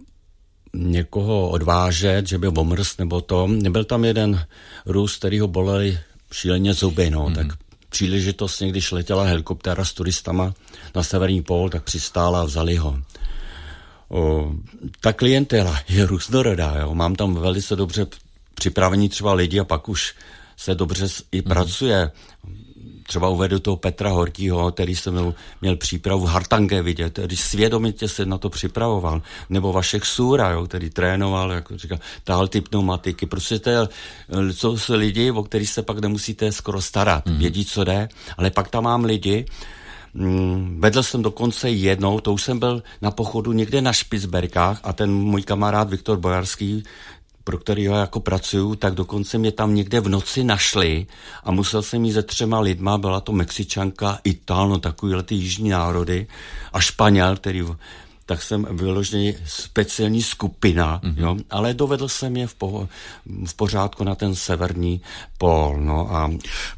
někoho 0.74 1.48
odvážet, 1.48 2.26
že 2.26 2.38
by 2.38 2.48
omrz 2.48 2.96
nebo 2.96 3.20
to. 3.20 3.46
Nebyl 3.46 3.84
tam 3.84 4.04
jeden 4.04 4.46
Rus, 4.86 5.16
který 5.16 5.40
ho 5.40 5.48
boleli 5.48 5.98
šíleně 6.32 6.74
zuby, 6.74 7.10
no, 7.10 7.26
mm-hmm. 7.26 7.34
tak 7.34 7.46
příležitostně, 7.88 8.68
když 8.68 8.92
letěla 8.92 9.24
helikoptéra 9.24 9.84
s 9.84 9.92
turistama 9.92 10.54
na 10.94 11.02
severní 11.02 11.42
pól, 11.42 11.70
tak 11.70 11.84
přistála 11.84 12.40
a 12.40 12.44
vzali 12.44 12.76
ho. 12.76 12.98
O, 14.08 14.52
ta 15.00 15.12
klientela 15.12 15.80
je 15.88 16.06
různorodá, 16.06 16.74
jo. 16.80 16.94
mám 16.94 17.14
tam 17.14 17.34
velice 17.34 17.76
dobře 17.76 18.06
připravení 18.56 19.08
třeba 19.08 19.32
lidi 19.32 19.60
a 19.60 19.64
pak 19.64 19.88
už 19.88 20.14
se 20.56 20.74
dobře 20.74 21.06
i 21.32 21.36
mm. 21.36 21.42
pracuje. 21.42 22.10
Třeba 23.06 23.28
uvedu 23.28 23.58
toho 23.58 23.76
Petra 23.76 24.10
Horkýho, 24.10 24.72
který 24.72 24.96
se 24.96 25.10
mnou 25.10 25.34
měl 25.60 25.76
přípravu 25.76 26.26
v 26.26 26.28
Hartange 26.28 26.82
vidět, 26.82 27.18
když 27.26 27.40
svědomitě 27.40 28.08
se 28.08 28.26
na 28.26 28.38
to 28.38 28.50
připravoval. 28.50 29.22
Nebo 29.50 29.72
Vašek 29.72 30.06
Sůra, 30.06 30.50
jo, 30.50 30.66
který 30.66 30.90
trénoval, 30.90 31.52
jako 31.52 31.78
říká, 31.78 31.98
tahal 32.24 32.48
ty 32.48 32.60
pneumatiky. 32.60 33.26
Prostě 33.26 33.58
to 33.58 33.70
je, 33.70 33.88
jsou 34.52 34.78
se 34.78 34.94
lidi, 34.94 35.30
o 35.30 35.42
kterých 35.42 35.70
se 35.70 35.82
pak 35.82 35.98
nemusíte 35.98 36.52
skoro 36.52 36.82
starat. 36.82 37.26
Mm. 37.26 37.38
Vědí, 37.38 37.64
co 37.64 37.84
jde, 37.84 38.08
ale 38.36 38.50
pak 38.50 38.68
tam 38.68 38.84
mám 38.84 39.04
lidi, 39.04 39.46
Mm, 40.18 40.80
vedl 40.80 41.02
jsem 41.02 41.22
dokonce 41.22 41.70
jednou, 41.70 42.20
to 42.20 42.32
už 42.32 42.42
jsem 42.42 42.58
byl 42.58 42.82
na 43.02 43.10
pochodu 43.10 43.52
někde 43.52 43.82
na 43.82 43.92
Špicberkách 43.92 44.80
a 44.82 44.92
ten 44.92 45.12
můj 45.12 45.42
kamarád 45.42 45.90
Viktor 45.90 46.18
Bojarský, 46.18 46.82
pro 47.46 47.58
kterého 47.58 47.96
jako 47.96 48.20
pracuju, 48.20 48.74
tak 48.74 48.94
dokonce 48.94 49.38
mě 49.38 49.52
tam 49.52 49.74
někde 49.74 50.00
v 50.00 50.08
noci 50.08 50.44
našli 50.44 51.06
a 51.44 51.50
musel 51.50 51.82
jsem 51.82 52.04
jí 52.04 52.12
se 52.12 52.22
třema 52.22 52.60
lidma, 52.60 52.98
byla 52.98 53.20
to 53.20 53.32
Mexičanka, 53.32 54.18
Ital, 54.24 54.68
no 54.68 54.78
takovýhle 54.78 55.22
ty 55.22 55.34
jižní 55.34 55.70
národy 55.70 56.26
a 56.72 56.80
Španěl, 56.80 57.36
který 57.36 57.62
tak 58.26 58.42
jsem 58.42 58.66
vyloženě 58.70 59.34
speciální 59.46 60.22
skupina, 60.22 61.00
mm-hmm. 61.00 61.14
jo, 61.16 61.36
ale 61.50 61.74
dovedl 61.74 62.08
jsem 62.08 62.36
je 62.36 62.46
v, 62.46 62.54
po, 62.54 62.88
v 63.46 63.54
pořádku 63.54 64.04
na 64.04 64.14
ten 64.14 64.34
severní 64.34 65.00
pól, 65.38 65.76
no 65.80 66.16
a... 66.16 66.30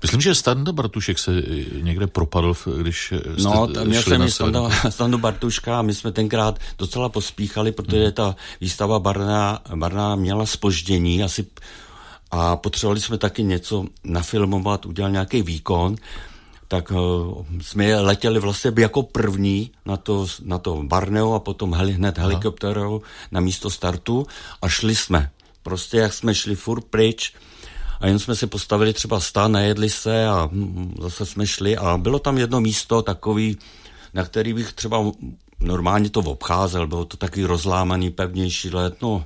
Myslím, 0.03 0.21
že 0.21 0.35
Standa 0.35 0.73
Bartušek 0.73 1.19
se 1.19 1.43
někde 1.81 2.07
propadl, 2.07 2.55
když 2.81 3.13
jste 3.13 3.43
No, 3.43 3.69
měl 3.85 4.03
jsem 4.03 4.31
Standa, 4.31 4.71
Standu 4.91 5.19
Bartuška 5.19 5.79
a 5.79 5.83
my 5.83 5.95
jsme 5.95 6.13
tenkrát 6.13 6.59
docela 6.79 7.09
pospíchali, 7.09 7.73
protože 7.73 8.07
mm. 8.07 8.13
ta 8.13 8.37
výstava 8.61 8.99
Barna, 8.99 9.59
Barna 9.75 10.17
měla 10.17 10.47
spoždění 10.47 11.23
asi 11.23 11.47
a 12.31 12.57
potřebovali 12.57 13.01
jsme 13.01 13.19
taky 13.19 13.43
něco 13.43 13.85
nafilmovat, 14.05 14.87
udělat 14.87 15.09
nějaký 15.09 15.43
výkon, 15.43 15.97
tak 16.69 16.91
uh, 16.91 17.45
jsme 17.63 18.01
letěli 18.01 18.41
vlastně 18.41 18.73
jako 18.79 19.03
první 19.03 19.71
na 19.87 19.97
to, 19.97 20.27
na 20.45 20.59
to 20.59 20.83
Barneo 20.83 21.33
a 21.33 21.41
potom 21.41 21.75
heli, 21.75 21.93
hned 21.93 22.19
helikopterou 22.19 23.03
na 23.33 23.41
místo 23.41 23.71
startu 23.71 24.27
a 24.63 24.69
šli 24.69 24.97
jsme. 24.97 25.31
Prostě 25.63 25.97
jak 25.97 26.13
jsme 26.13 26.35
šli 26.35 26.55
furt 26.55 26.85
pryč 26.85 27.33
a 28.01 28.07
jen 28.07 28.19
jsme 28.19 28.37
si 28.37 28.47
postavili 28.47 28.93
třeba 28.93 29.21
stán, 29.21 29.53
najedli 29.53 29.91
se 29.91 30.29
a 30.29 30.49
hm, 30.53 30.95
zase 31.01 31.27
jsme 31.27 31.47
šli 31.47 31.77
a 31.77 31.99
bylo 31.99 32.19
tam 32.19 32.39
jedno 32.39 32.61
místo 32.61 33.03
takový, 33.03 33.59
na 34.15 34.25
který 34.25 34.53
bych 34.53 34.73
třeba 34.73 35.05
normálně 35.61 36.11
to 36.11 36.21
obcházel, 36.21 36.87
bylo 36.87 37.05
to 37.05 37.17
taky 37.17 37.45
rozlámaný, 37.45 38.11
pevnější 38.11 38.71
let, 38.71 39.03
no 39.03 39.25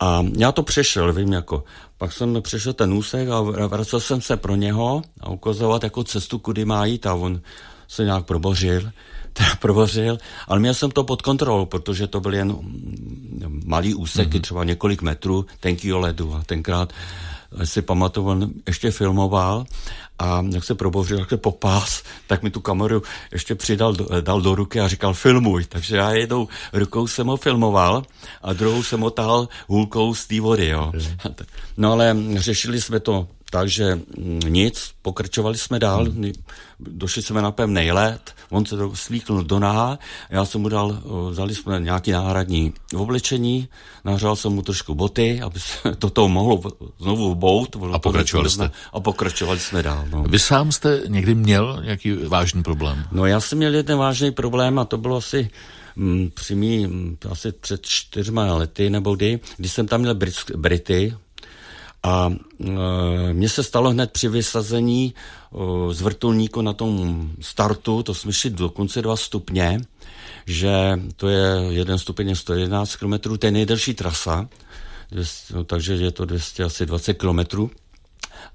a 0.00 0.24
já 0.36 0.52
to 0.52 0.62
přešel, 0.62 1.12
vím, 1.12 1.32
jako, 1.32 1.64
pak 1.98 2.12
jsem 2.12 2.42
přešel 2.42 2.72
ten 2.72 2.92
úsek 2.92 3.28
a 3.28 3.40
vracel 3.66 4.00
jsem 4.00 4.20
se 4.20 4.36
pro 4.36 4.54
něho 4.54 5.02
a 5.20 5.28
ukazovat 5.28 5.84
jako 5.84 6.04
cestu, 6.04 6.38
kudy 6.38 6.64
má 6.64 6.86
jít. 6.86 7.06
A 7.06 7.14
on 7.14 7.40
se 7.88 8.04
nějak 8.04 8.24
probořil, 8.24 8.90
teda 9.32 9.54
probořil, 9.60 10.18
ale 10.48 10.60
měl 10.60 10.74
jsem 10.74 10.90
to 10.90 11.04
pod 11.04 11.22
kontrolou, 11.22 11.66
protože 11.66 12.06
to 12.06 12.20
byl 12.20 12.34
jen 12.34 12.48
mm, 12.48 13.62
malý 13.66 13.94
úseky, 13.94 14.38
mm-hmm. 14.38 14.42
třeba 14.42 14.64
několik 14.64 15.02
metrů 15.02 15.46
tenkýho 15.60 15.98
ledu. 15.98 16.34
A 16.34 16.42
tenkrát 16.46 16.92
si 17.64 17.82
pamatuju, 17.82 18.26
on 18.26 18.50
ještě 18.66 18.90
filmoval 18.90 19.66
a 20.18 20.44
jak 20.50 20.64
se 20.64 20.74
probořil, 20.74 21.18
jak 21.18 21.28
se 21.28 21.36
popás, 21.36 22.02
tak 22.26 22.42
mi 22.42 22.50
tu 22.50 22.60
kameru 22.60 23.02
ještě 23.32 23.54
přidal, 23.54 23.94
dal 24.20 24.40
do 24.40 24.54
ruky 24.54 24.80
a 24.80 24.88
říkal 24.88 25.14
filmuj. 25.14 25.64
Takže 25.64 25.96
já 25.96 26.10
jednou 26.10 26.48
rukou 26.72 27.06
jsem 27.06 27.26
ho 27.26 27.36
filmoval 27.36 28.02
a 28.42 28.52
druhou 28.52 28.82
jsem 28.82 29.00
ho 29.00 29.10
tahal 29.10 29.48
hůlkou 29.68 30.14
z 30.14 30.26
té 30.26 30.40
vody. 30.40 30.68
Jo. 30.68 30.92
No 31.76 31.92
ale 31.92 32.16
řešili 32.36 32.80
jsme 32.80 33.00
to 33.00 33.28
takže 33.50 34.00
mm, 34.18 34.40
nic, 34.48 34.90
pokračovali 35.02 35.58
jsme 35.58 35.78
dál, 35.78 36.04
hmm. 36.04 36.32
došli 36.78 37.22
jsme 37.22 37.42
na 37.42 37.50
pevný 37.50 37.92
let, 37.92 38.34
on 38.50 38.66
se 38.66 38.76
svítl 38.94 39.42
do 39.42 39.58
náha, 39.58 39.98
já 40.30 40.44
jsem 40.44 40.60
mu 40.60 40.68
dal, 40.68 41.02
vzali 41.30 41.54
jsme 41.54 41.80
nějaký 41.80 42.10
náhradní 42.10 42.72
oblečení, 42.96 43.68
nahřál 44.04 44.36
jsem 44.36 44.52
mu 44.52 44.62
trošku 44.62 44.94
boty, 44.94 45.40
aby 45.40 45.60
se 45.60 45.94
toto 45.98 46.28
mohlo 46.28 46.62
znovu 46.98 47.34
bout. 47.34 47.76
A 47.92 47.98
pokračovali 47.98 48.50
jste. 48.50 48.70
A 48.92 49.00
pokračovali 49.00 49.58
jsme 49.58 49.82
dál. 49.82 50.04
No. 50.10 50.22
Vy 50.22 50.38
sám 50.38 50.72
jste 50.72 51.02
někdy 51.06 51.34
měl 51.34 51.80
nějaký 51.84 52.12
vážný 52.12 52.62
problém? 52.62 53.04
No 53.12 53.26
já 53.26 53.40
jsem 53.40 53.58
měl 53.58 53.74
jeden 53.74 53.98
vážný 53.98 54.30
problém 54.30 54.78
a 54.78 54.84
to 54.84 54.98
bylo 54.98 55.16
asi 55.16 55.50
mm, 55.96 56.30
při 56.34 56.54
mý, 56.54 56.86
mm, 56.86 57.16
asi 57.30 57.52
před 57.52 57.86
čtyřma 57.86 58.54
lety 58.54 58.90
nebo 58.90 59.14
kdy, 59.14 59.40
když 59.56 59.72
jsem 59.72 59.86
tam 59.86 60.00
měl 60.00 60.14
Brity, 60.56 61.14
a 62.04 62.30
e, 62.30 63.32
mně 63.32 63.48
se 63.48 63.62
stalo 63.62 63.90
hned 63.90 64.10
při 64.10 64.28
vysazení 64.28 65.14
e, 65.14 65.94
z 65.94 66.00
vrtulníku 66.00 66.62
na 66.62 66.72
tom 66.72 67.30
startu, 67.40 68.02
to 68.02 68.14
jsme 68.14 68.32
šli 68.32 68.50
dokonce 68.50 69.02
dva 69.02 69.16
stupně, 69.16 69.80
že 70.46 71.00
to 71.16 71.28
je 71.28 71.66
jeden 71.68 71.98
stupeň 71.98 72.34
111 72.34 72.96
km, 72.96 73.14
to 73.38 73.46
je 73.46 73.50
nejdelší 73.50 73.94
trasa, 73.94 74.48
no, 75.54 75.64
takže 75.64 75.94
je 75.94 76.10
to 76.10 76.24
220 76.24 77.14
km. 77.14 77.68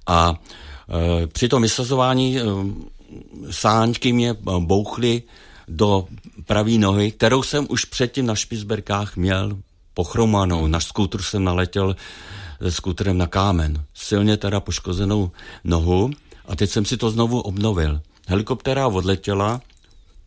A 0.08 0.36
e, 1.24 1.28
při 1.28 1.50
tom 1.50 1.62
vysazování 1.62 2.40
e, 2.40 2.44
sáňky 3.50 4.14
mě 4.14 4.36
bouchly 4.60 5.24
do 5.68 6.08
pravé 6.46 6.72
nohy, 6.72 7.12
kterou 7.12 7.44
jsem 7.44 7.68
už 7.70 7.86
předtím 7.86 8.26
na 8.26 8.36
Špicberkách 8.36 9.18
měl 9.18 9.58
pochromanou. 9.94 10.68
Na 10.68 10.80
skútru 10.80 11.24
jsem 11.24 11.44
naletěl 11.44 11.96
se 12.62 12.72
skútrem 12.72 13.18
na 13.18 13.28
kámen. 13.28 13.84
Silně 13.94 14.38
teda 14.38 14.60
poškozenou 14.60 15.32
nohu 15.64 16.12
a 16.46 16.56
teď 16.56 16.70
jsem 16.70 16.86
si 16.86 16.98
to 16.98 17.10
znovu 17.10 17.42
obnovil. 17.42 18.02
Helikoptéra 18.28 18.88
odletěla, 18.88 19.62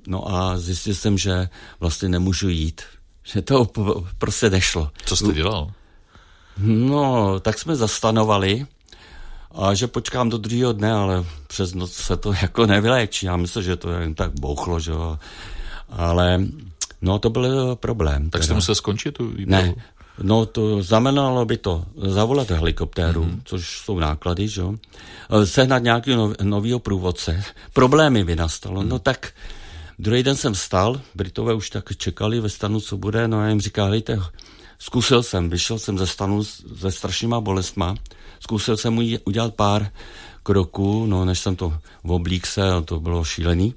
no 0.07 0.35
a 0.35 0.59
zjistil 0.59 0.95
jsem, 0.95 1.18
že 1.18 1.49
vlastně 1.81 2.09
nemůžu 2.09 2.49
jít. 2.49 2.83
Že 3.25 3.42
to 3.42 3.66
prostě 4.18 4.51
nešlo. 4.51 4.90
Co 5.05 5.16
jste 5.16 5.33
dělal? 5.33 5.73
No, 6.59 7.40
tak 7.40 7.59
jsme 7.59 7.77
zastanovali 7.77 8.66
a 9.55 9.75
že 9.75 9.87
počkám 9.87 10.29
do 10.29 10.38
druhého 10.38 10.73
dne, 10.73 10.92
ale 10.92 11.25
přes 11.47 11.75
noc 11.75 11.92
se 11.92 12.16
to 12.16 12.33
jako 12.42 12.66
nevyléčí. 12.66 13.27
Já 13.27 13.37
myslím, 13.37 13.62
že 13.62 13.77
to 13.77 13.90
jen 13.90 14.14
tak 14.14 14.40
bouchlo, 14.40 14.81
že 14.81 14.90
jo. 14.90 15.18
Ale 15.88 16.40
no 17.03 17.18
to 17.18 17.31
byl 17.31 17.77
problém. 17.77 18.31
Tak 18.31 18.40
teda. 18.40 18.45
jste 18.45 18.55
musel 18.55 18.75
skončit 18.75 19.12
tu 19.12 19.29
výpravu? 19.29 19.66
Ne, 19.66 19.75
No 20.23 20.47
to 20.47 20.83
znamenalo 20.83 21.45
by 21.45 21.57
to 21.57 21.85
zavolat 21.97 22.51
helikoptéru, 22.51 23.25
mm-hmm. 23.25 23.41
což 23.45 23.81
jsou 23.85 23.99
náklady, 23.99 24.49
že 24.49 24.61
jo, 24.61 24.75
sehnat 25.45 25.83
nějaký 25.83 26.15
nov, 26.15 26.33
novýho 26.43 26.79
průvodce. 26.79 27.45
Problémy 27.73 28.25
by 28.25 28.37
nastalo. 28.37 28.83
Mm. 28.83 28.89
No 28.89 28.99
tak 28.99 29.33
druhý 29.99 30.23
den 30.23 30.37
jsem 30.37 30.55
stal, 30.55 31.01
Britové 31.15 31.55
už 31.55 31.71
tak 31.71 31.97
čekali 31.97 32.41
ve 32.41 32.49
stanu, 32.49 32.81
co 32.81 32.97
bude, 32.97 33.29
no 33.29 33.39
a 33.39 33.49
jim 33.49 33.61
říká, 33.61 33.85
hejte, 33.87 34.19
zkusil 34.79 35.23
jsem, 35.23 35.51
vyšel 35.51 35.79
jsem 35.79 35.99
ze 35.99 36.07
stanu 36.07 36.45
se 36.45 36.91
strašnýma 36.91 37.41
bolestma, 37.41 37.95
zkusil 38.41 38.77
jsem 38.77 38.99
udělat 39.25 39.55
pár 39.55 39.91
kroků, 40.43 41.07
no 41.07 41.25
než 41.25 41.39
jsem 41.39 41.57
to 41.57 41.75
oblík 42.03 42.47
se, 42.47 42.63
to 42.85 43.01
bylo 43.01 43.25
šílený. 43.25 43.75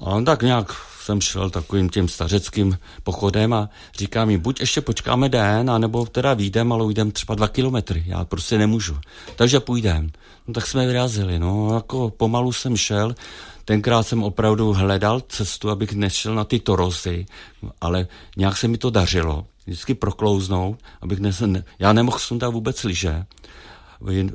A 0.00 0.20
tak 0.20 0.42
nějak 0.42 0.72
jsem 1.00 1.20
šel 1.20 1.50
takovým 1.50 1.88
tím 1.88 2.08
stařeckým 2.08 2.78
pochodem 3.02 3.52
a 3.52 3.68
říká 3.98 4.24
mi, 4.24 4.38
buď 4.38 4.60
ještě 4.60 4.80
počkáme 4.80 5.28
den, 5.28 5.70
anebo 5.70 6.06
teda 6.06 6.34
výjdem, 6.34 6.72
ale 6.72 6.84
ujdem 6.84 7.10
třeba 7.10 7.34
dva 7.34 7.48
kilometry. 7.48 8.02
Já 8.06 8.24
prostě 8.24 8.58
nemůžu. 8.58 8.98
Takže 9.36 9.60
půjdem. 9.60 10.10
No 10.48 10.54
tak 10.54 10.66
jsme 10.66 10.86
vyrazili, 10.86 11.38
no 11.38 11.74
jako 11.74 12.10
pomalu 12.10 12.52
jsem 12.52 12.76
šel, 12.76 13.14
tenkrát 13.64 14.02
jsem 14.02 14.22
opravdu 14.22 14.72
hledal 14.72 15.20
cestu, 15.28 15.70
abych 15.70 15.92
nešel 15.92 16.34
na 16.34 16.44
ty 16.44 16.60
torosy, 16.60 17.26
ale 17.80 18.06
nějak 18.36 18.56
se 18.56 18.68
mi 18.68 18.78
to 18.78 18.90
dařilo. 18.90 19.46
Vždycky 19.66 19.94
proklouznout, 19.94 20.78
abych 21.02 21.18
ne, 21.18 21.32
já 21.78 21.92
nemohl 21.92 22.18
sundat 22.18 22.50
vůbec 22.50 22.84
liže 22.84 23.24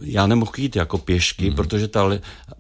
já 0.02 0.28
nemohl 0.28 0.52
jít 0.58 0.76
jako 0.76 0.98
pěšky, 0.98 1.50
mm. 1.50 1.56
protože 1.56 1.88
ta 1.88 2.10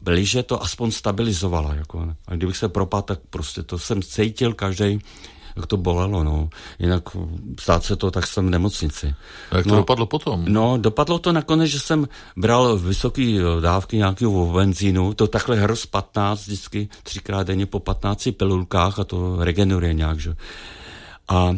liže 0.08 0.44
to 0.44 0.64
aspoň 0.64 0.92
stabilizovala. 0.92 1.74
Jako, 1.74 2.16
a 2.28 2.36
kdybych 2.36 2.58
se 2.58 2.70
propadl, 2.70 3.02
tak 3.02 3.20
prostě 3.30 3.64
to 3.64 3.80
jsem 3.80 4.02
cítil 4.02 4.54
každý 4.54 5.00
jak 5.56 5.68
to 5.68 5.78
bolelo, 5.78 6.24
no. 6.24 6.50
Jinak 6.80 7.04
stát 7.60 7.84
se 7.84 7.96
to, 7.96 8.12
tak 8.12 8.28
jsem 8.28 8.48
v 8.48 8.50
nemocnici. 8.50 9.16
A 9.52 9.58
jak 9.58 9.66
to 9.66 9.72
no, 9.72 9.78
dopadlo 9.78 10.06
potom? 10.06 10.46
No, 10.48 10.78
dopadlo 10.78 11.20
to 11.20 11.32
nakonec, 11.32 11.70
že 11.70 11.80
jsem 11.80 12.08
bral 12.38 12.78
vysoké 12.78 13.40
eh, 13.40 13.62
dávky 13.62 13.98
nějakého 13.98 14.46
benzínu, 14.54 15.14
to 15.14 15.28
takhle 15.28 15.56
hrz 15.56 15.86
15, 15.86 16.48
vždycky 16.48 16.90
třikrát 17.04 17.48
denně 17.48 17.66
po 17.66 17.80
15 17.80 18.30
pilulkách 18.38 19.00
a 19.00 19.04
to 19.04 19.38
regeneruje 19.40 19.94
nějak, 19.94 20.20
že. 20.20 20.36
A 21.28 21.56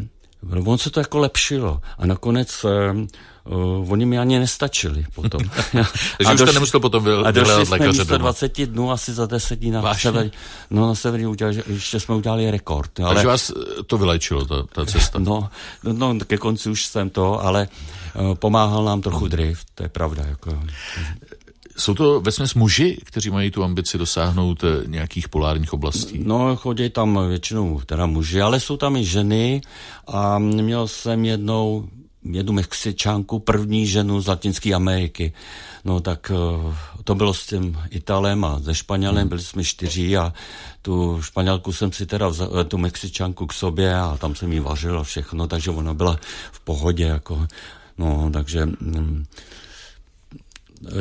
on 0.65 0.77
se 0.77 0.89
to 0.89 0.99
jako 0.99 1.17
lepšilo. 1.17 1.81
A 1.97 2.05
nakonec 2.05 2.65
eh, 2.65 2.93
Uh, 3.49 3.91
oni 3.91 4.05
mi 4.05 4.19
ani 4.19 4.39
nestačili 4.39 5.05
potom. 5.15 5.41
Takže 6.17 6.33
už 6.33 6.39
jste 6.39 6.53
nemusel 6.53 6.79
potom 6.79 7.05
lékaře 7.05 7.27
A 7.27 7.31
došli 7.31 7.65
jsme 7.65 7.87
místo 7.87 8.17
20 8.17 8.65
dnů 8.65 8.91
asi 8.91 9.13
za 9.13 9.25
10 9.25 9.59
dní 9.59 9.71
na 9.71 9.93
sever, 9.93 10.31
no 10.69 10.87
na 10.87 10.95
severní 10.95 11.27
udělali, 11.27 11.63
ještě 11.67 11.99
jsme 11.99 12.15
udělali 12.15 12.51
rekord. 12.51 12.99
Ale, 12.99 13.13
Takže 13.13 13.27
vás 13.27 13.51
to 13.87 13.97
vylečilo, 13.97 14.45
ta, 14.45 14.63
ta 14.73 14.85
cesta? 14.85 15.19
No, 15.27 15.49
no, 15.83 16.13
no, 16.13 16.19
ke 16.27 16.37
konci 16.37 16.69
už 16.69 16.85
jsem 16.85 17.09
to, 17.09 17.45
ale 17.45 17.67
uh, 18.15 18.35
pomáhal 18.35 18.85
nám 18.85 19.01
trochu 19.01 19.27
drift, 19.27 19.67
to 19.75 19.83
je 19.83 19.89
pravda. 19.89 20.23
Jako. 20.27 20.59
Jsou 21.77 21.93
to 21.93 22.21
ve 22.21 22.31
muži, 22.55 22.97
kteří 23.03 23.29
mají 23.29 23.51
tu 23.51 23.63
ambici 23.63 23.97
dosáhnout 23.97 24.63
eh, 24.63 24.87
nějakých 24.87 25.29
polárních 25.29 25.73
oblastí? 25.73 26.19
No, 26.23 26.55
chodí 26.55 26.89
tam 26.89 27.27
většinou 27.29 27.81
teda 27.85 28.05
muži, 28.05 28.41
ale 28.41 28.59
jsou 28.59 28.77
tam 28.77 28.95
i 28.95 29.05
ženy 29.05 29.61
a 30.07 30.39
měl 30.39 30.87
jsem 30.87 31.25
jednou 31.25 31.87
jednu 32.23 32.53
Mexičánku, 32.53 33.39
první 33.39 33.87
ženu 33.87 34.21
z 34.21 34.27
Latinské 34.27 34.73
Ameriky. 34.73 35.33
No 35.85 35.99
tak 35.99 36.31
eh, 36.31 36.75
to 37.03 37.15
bylo 37.15 37.33
s 37.33 37.47
tím 37.47 37.77
Italem 37.89 38.45
a 38.45 38.59
ze 38.59 38.75
Španělem, 38.75 39.17
hmm. 39.17 39.29
byli 39.29 39.41
jsme 39.41 39.63
čtyři 39.63 40.17
a 40.17 40.33
tu 40.81 41.21
Španělku 41.21 41.73
jsem 41.73 41.91
si 41.91 42.05
teda 42.05 42.27
vzal, 42.27 42.59
eh, 42.59 42.63
tu 42.63 42.77
Mexičanku 42.77 43.47
k 43.47 43.53
sobě 43.53 43.95
a 43.95 44.17
tam 44.17 44.35
jsem 44.35 44.53
jí 44.53 44.59
vařil 44.59 44.99
a 44.99 45.03
všechno, 45.03 45.47
takže 45.47 45.71
ona 45.71 45.93
byla 45.93 46.19
v 46.51 46.59
pohodě, 46.59 47.03
jako, 47.03 47.47
no, 47.97 48.29
takže 48.33 48.65
hm, 48.65 49.25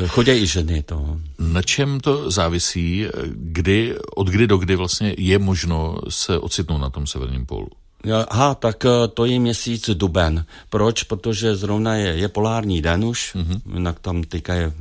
chodí 0.07 0.31
i 0.31 0.47
ženy 0.47 0.83
to. 0.83 1.17
Na 1.39 1.61
čem 1.61 1.99
to 1.99 2.31
závisí, 2.31 3.05
kdy, 3.33 3.95
od 4.15 4.27
kdy 4.27 4.47
do 4.47 4.57
kdy 4.57 4.75
vlastně 4.75 5.15
je 5.17 5.39
možno 5.39 5.97
se 6.09 6.39
ocitnout 6.39 6.81
na 6.81 6.89
tom 6.89 7.07
severním 7.07 7.45
pólu? 7.45 7.67
Aha, 8.13 8.55
tak 8.55 8.85
eh, 8.85 9.07
to 9.13 9.25
je 9.25 9.39
měsíc 9.39 9.89
duben. 9.93 10.45
Proč? 10.69 11.03
Protože 11.03 11.55
zrovna 11.55 11.95
je, 11.95 12.07
je 12.07 12.27
polární 12.27 12.81
den 12.81 13.05
už, 13.05 13.35
mm-hmm. 13.35 13.61
jinak 13.73 13.99
tam 13.99 14.23
teďka 14.23 14.53
je 14.53 14.73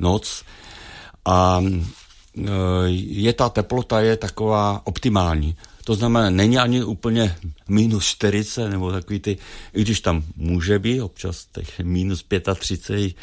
noc. 0.00 0.44
A 1.24 1.62
eh, 1.64 2.50
je 2.88 3.32
ta 3.32 3.48
teplota 3.48 4.00
je 4.00 4.16
taková 4.16 4.80
optimální. 4.84 5.56
To 5.84 5.94
znamená, 5.94 6.30
není 6.30 6.58
ani 6.58 6.84
úplně 6.84 7.36
minus 7.68 8.04
40, 8.04 8.68
nebo 8.68 8.92
takový 8.92 9.20
ty, 9.20 9.38
i 9.74 9.82
když 9.82 10.00
tam 10.00 10.22
může 10.36 10.78
být 10.78 11.00
občas 11.00 11.46
těch 11.52 11.80
minus 11.80 12.24
35, 12.58 13.14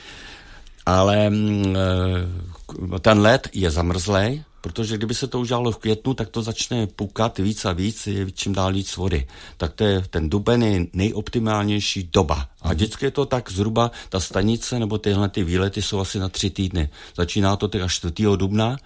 ale 0.86 1.30
mm, 1.30 1.76
eh, 1.76 2.59
ten 3.02 3.20
led 3.20 3.50
je 3.54 3.72
zamrzlej, 3.72 4.44
Protože 4.62 4.98
kdyby 4.98 5.16
se 5.16 5.28
to 5.28 5.40
udělalo 5.40 5.72
v 5.72 5.78
květnu, 5.78 6.14
tak 6.14 6.30
to 6.30 6.42
začne 6.42 6.88
pukat 6.88 7.38
víc 7.38 7.66
a 7.66 7.74
víc, 7.74 8.08
je 8.08 8.32
čím 8.32 8.54
dál 8.54 8.74
víc 8.74 8.96
vody. 8.96 9.28
Tak 9.58 9.74
to 9.74 9.84
je, 9.84 10.02
ten 10.10 10.30
duben 10.30 10.64
je 10.64 10.86
nejoptimálnější 10.94 12.10
doba. 12.14 12.48
A 12.62 12.68
mhm. 12.68 12.76
vždycky 12.76 13.06
je 13.06 13.12
to 13.12 13.26
tak 13.26 13.52
zhruba, 13.52 13.92
ta 14.10 14.20
stanice 14.20 14.80
nebo 14.80 14.98
tyhle 14.98 15.30
ty 15.30 15.44
výlety 15.44 15.82
jsou 15.82 16.00
asi 16.00 16.20
na 16.20 16.30
tři 16.30 16.50
týdny. 16.50 16.90
Začíná 17.16 17.56
to 17.56 17.70
až 17.84 17.96
4. 17.96 18.14
dubna 18.36 18.78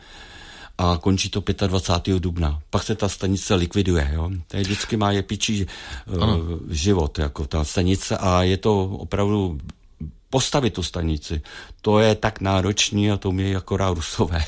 a 0.78 0.98
končí 1.02 1.30
to 1.30 1.44
25. 1.68 2.20
dubna. 2.20 2.62
Pak 2.70 2.84
se 2.84 2.96
ta 2.96 3.10
stanice 3.10 3.56
likviduje. 3.56 4.12
Jo? 4.14 4.32
To 4.48 4.58
je 4.58 4.64
vždycky 4.64 4.98
má 4.98 5.12
je 5.12 5.24
pičí 5.24 5.66
uh, 5.66 6.20
život, 6.70 7.20
jako 7.20 7.46
ta 7.46 7.64
stanice 7.64 8.18
a 8.18 8.44
je 8.44 8.58
to 8.58 8.84
opravdu 8.84 9.58
postavit 10.34 10.74
tu 10.74 10.84
stanici. 10.84 11.42
To 11.82 12.00
je 12.00 12.16
tak 12.16 12.42
náročný 12.42 13.12
a 13.12 13.18
to 13.18 13.32
mě 13.32 13.56
akorát 13.56 13.94
rusové. 13.94 14.42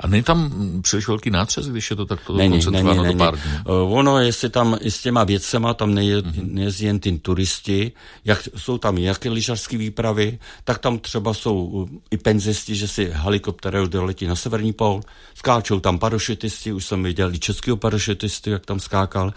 a 0.00 0.06
není 0.06 0.22
tam 0.22 0.50
příliš 0.82 1.08
velký 1.08 1.30
nátřes, 1.30 1.66
když 1.68 1.90
je 1.90 1.96
to 1.96 2.06
takto 2.06 2.38
koncentrováno 2.38 3.04
do 3.04 3.18
pár 3.18 3.34
dní? 3.34 3.52
Uh, 3.66 3.98
ono, 3.98 4.18
jestli 4.18 4.50
tam 4.50 4.78
i 4.80 4.90
s 4.90 5.02
těma 5.02 5.24
věcema 5.24 5.74
tam 5.74 5.94
neje, 5.94 6.22
mm-hmm. 6.22 6.52
nejezdí 6.52 6.86
jen 6.86 7.00
ty 7.00 7.18
turisti, 7.18 7.92
jak, 8.24 8.48
jsou 8.56 8.78
tam 8.78 8.98
jaké 8.98 9.30
lyžařské 9.30 9.76
výpravy, 9.76 10.38
tak 10.64 10.78
tam 10.78 10.98
třeba 10.98 11.34
jsou 11.34 11.64
uh, 11.64 11.88
i 12.10 12.16
penzisti, 12.16 12.74
že 12.74 12.88
si 12.88 13.10
helikopterou 13.12 13.86
doletí 13.86 14.26
na 14.26 14.36
severní 14.36 14.72
pol, 14.72 15.02
skáčou 15.34 15.80
tam 15.80 15.98
parašutisti, 15.98 16.72
už 16.72 16.86
jsem 16.86 17.02
viděl 17.02 17.34
i 17.34 17.38
českého 17.38 17.76
parašutisty, 17.76 18.50
jak 18.50 18.66
tam 18.66 18.80
skákal, 18.80 19.34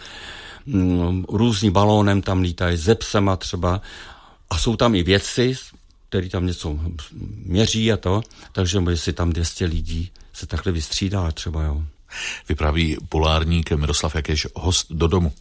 mm, 0.66 1.26
různý 1.30 1.72
balónem 1.72 2.22
tam 2.22 2.42
lítají, 2.42 2.78
ze 2.78 2.96
psema 2.96 3.36
třeba 3.36 3.82
a 4.50 4.58
jsou 4.58 4.76
tam 4.76 4.96
i 4.96 5.04
vědci, 5.04 5.56
který 6.10 6.30
tam 6.30 6.46
něco 6.46 6.80
měří 7.46 7.92
a 7.92 7.98
to, 7.98 8.22
takže 8.52 8.80
si 8.96 9.14
tam 9.14 9.34
200 9.34 9.66
lidí 9.66 10.12
se 10.34 10.46
takhle 10.46 10.72
vystřídá 10.72 11.32
třeba, 11.32 11.64
jo. 11.64 11.84
Vypráví 12.50 12.98
polárník 13.10 13.72
Miroslav 13.72 14.16
Jakeš, 14.16 14.48
host 14.56 14.92
do 14.92 15.08
domu. 15.08 15.34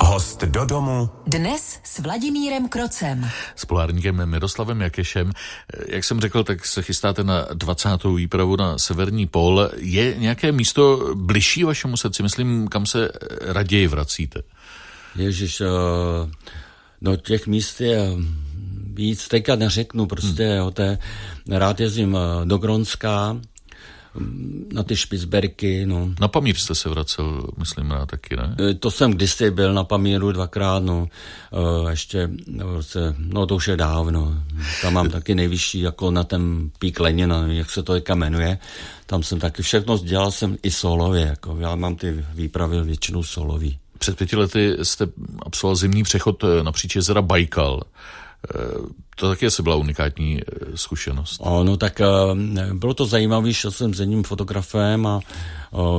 Host 0.00 0.40
do 0.44 0.64
domu. 0.64 1.10
Dnes 1.26 1.80
s 1.84 1.98
Vladimírem 1.98 2.68
Krocem. 2.68 3.30
S 3.56 3.64
polárníkem 3.64 4.26
Miroslavem 4.26 4.80
Jakešem. 4.80 5.32
Jak 5.88 6.04
jsem 6.04 6.20
řekl, 6.20 6.44
tak 6.44 6.66
se 6.66 6.82
chystáte 6.82 7.24
na 7.24 7.46
20. 7.54 7.88
výpravu 8.16 8.56
na 8.56 8.78
severní 8.78 9.26
pól. 9.26 9.70
Je 9.76 10.14
nějaké 10.16 10.52
místo 10.52 11.14
bližší 11.14 11.64
vašemu 11.64 11.96
srdci? 11.96 12.22
Myslím, 12.22 12.68
kam 12.68 12.86
se 12.86 13.10
raději 13.40 13.86
vracíte? 13.86 14.42
Ježíš, 15.16 15.60
uh 15.60 16.30
No 17.00 17.16
těch 17.16 17.46
míst 17.46 17.80
je 17.80 18.12
víc, 18.94 19.28
teďka 19.28 19.56
neřeknu 19.56 20.06
prostě, 20.06 20.46
hmm. 20.46 20.56
jo, 20.56 20.70
té, 20.70 20.98
rád 21.48 21.80
jezdím 21.80 22.16
eh, 22.16 22.46
do 22.46 22.58
Gronska, 22.58 23.36
na 24.72 24.82
ty 24.82 24.96
špicberky, 24.96 25.86
no. 25.86 26.14
Na 26.20 26.28
Pamír 26.28 26.56
jste 26.56 26.74
se 26.74 26.88
vracel, 26.88 27.46
myslím, 27.58 27.88
na 27.88 28.06
taky, 28.06 28.36
ne? 28.36 28.56
E, 28.70 28.74
to 28.74 28.90
jsem 28.90 29.10
kdysi 29.10 29.50
byl 29.50 29.74
na 29.74 29.84
Pamíru 29.84 30.32
dvakrát, 30.32 30.82
no, 30.82 31.08
e, 31.86 31.90
ještě, 31.90 32.30
no 33.18 33.46
to 33.46 33.56
už 33.56 33.68
je 33.68 33.76
dávno, 33.76 34.42
tam 34.82 34.92
mám 34.92 35.10
taky 35.10 35.34
nejvyšší, 35.34 35.80
jako 35.80 36.10
na 36.10 36.24
ten 36.24 36.70
pík 36.78 37.00
Lenina, 37.00 37.46
jak 37.46 37.70
se 37.70 37.82
to 37.82 37.94
jaka 37.94 38.14
jmenuje, 38.14 38.58
tam 39.06 39.22
jsem 39.22 39.38
taky 39.38 39.62
všechno 39.62 39.98
dělal 39.98 40.30
jsem 40.30 40.56
i 40.62 40.70
solově, 40.70 41.26
jako 41.26 41.56
já 41.60 41.74
mám 41.74 41.96
ty 41.96 42.24
výpravy 42.34 42.82
většinou 42.82 43.22
solový. 43.22 43.78
Před 43.98 44.18
pěti 44.18 44.36
lety 44.36 44.76
jste 44.82 45.06
absolvoval 45.42 45.76
zimní 45.76 46.02
přechod 46.02 46.44
eh, 46.44 46.62
napříč 46.62 46.96
jezera 46.96 47.22
Bajkal. 47.22 47.82
Eh, 48.54 48.58
to 49.16 49.28
taky 49.28 49.46
asi 49.46 49.62
byla 49.62 49.76
unikátní 49.76 50.40
eh, 50.40 50.42
zkušenost. 50.74 51.40
no 51.64 51.76
tak 51.76 52.00
bylo 52.72 52.94
to 52.94 53.06
zajímavé, 53.06 53.54
šel 53.54 53.70
jsem 53.70 53.94
s 53.94 54.00
jedním 54.00 54.24
fotografem 54.24 55.06
a 55.06 55.20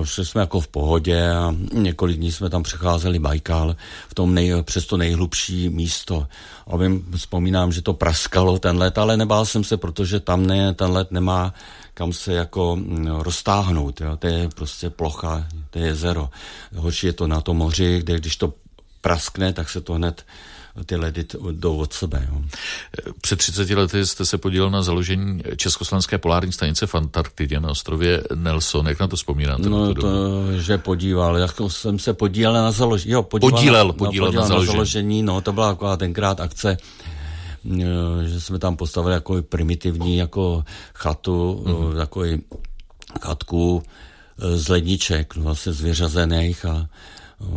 šli 0.04 0.26
jsme 0.26 0.42
jako 0.42 0.60
v 0.60 0.68
pohodě 0.68 1.32
a 1.32 1.56
několik 1.74 2.18
dní 2.18 2.32
jsme 2.32 2.50
tam 2.50 2.64
přecházeli 2.64 3.20
Bajkal 3.20 3.76
v 4.08 4.14
tom 4.14 4.34
nej, 4.34 4.54
přes 4.64 4.86
to 4.86 4.98
nejhlubší 4.98 5.70
místo. 5.70 6.28
A 6.68 6.78
vím, 6.78 7.06
vzpomínám, 7.18 7.72
že 7.72 7.82
to 7.82 7.94
praskalo 7.94 8.60
ten 8.60 8.78
let, 8.78 8.98
ale 8.98 9.18
nebál 9.18 9.46
jsem 9.46 9.64
se, 9.64 9.78
protože 9.78 10.20
tam 10.20 10.46
ne, 10.46 10.74
ten 10.74 10.92
let 10.92 11.12
nemá 11.12 11.54
kam 12.00 12.14
se 12.14 12.34
jako 12.34 12.76
mm, 12.76 13.08
roztáhnout. 13.08 14.02
Jo. 14.02 14.18
To 14.18 14.28
je 14.28 14.50
prostě 14.56 14.90
plocha, 14.90 15.48
to 15.70 15.80
je 15.80 15.86
jezero. 15.86 16.30
Horší 16.76 17.08
je 17.08 17.14
to 17.14 17.28
na 17.28 17.42
tom 17.42 17.58
moři, 17.58 18.00
kde 18.00 18.18
když 18.18 18.36
to 18.36 18.54
praskne, 19.02 19.54
tak 19.54 19.70
se 19.70 19.82
to 19.82 19.94
hned 19.94 20.26
ty 20.86 20.96
ledy 20.96 21.26
jdou 21.52 21.78
od 21.78 21.94
sebe. 21.94 22.28
Jo. 22.32 22.42
Před 23.22 23.40
30 23.40 23.70
lety 23.70 24.06
jste 24.06 24.26
se 24.26 24.38
podílel 24.38 24.72
na 24.72 24.82
založení 24.82 25.44
Československé 25.56 26.18
polární 26.18 26.52
stanice 26.52 26.88
v 26.88 26.96
Antarktidě 26.96 27.60
na 27.60 27.70
ostrově 27.70 28.24
Nelson. 28.36 28.88
Jak 28.88 29.00
na 29.00 29.08
to 29.08 29.16
vzpomínáte? 29.16 29.70
No 29.70 29.94
to, 29.94 30.12
že 30.58 30.78
podíval. 30.78 31.38
Jako 31.38 31.70
jsem 31.70 32.00
se 32.00 32.14
podílel 32.14 32.54
na 32.54 32.72
založení. 32.72 33.12
Jo, 33.12 33.24
podíval, 33.24 33.52
podílel, 33.52 33.88
no, 33.88 33.94
podílel, 33.94 34.28
podílel 34.28 34.42
na, 34.42 34.48
založení. 34.48 34.68
na 34.68 34.74
založení. 34.74 35.24
No, 35.24 35.42
to 35.42 35.54
byla 35.54 35.70
taková 35.74 35.98
tenkrát 35.98 36.40
akce 36.40 36.78
že 38.24 38.42
jsme 38.42 38.60
tam 38.60 38.76
postavili 38.78 39.14
jako 39.14 39.42
primitivní 39.42 40.18
jako 40.18 40.64
chatu, 40.94 41.64
mm-hmm. 41.66 41.96
takový 41.96 42.42
chatku 43.22 43.84
e, 44.40 44.58
z 44.58 44.68
ledniček, 44.68 45.36
vlastně 45.36 45.72
z 45.72 45.82
vyřazených 45.82 46.66
a 46.66 46.90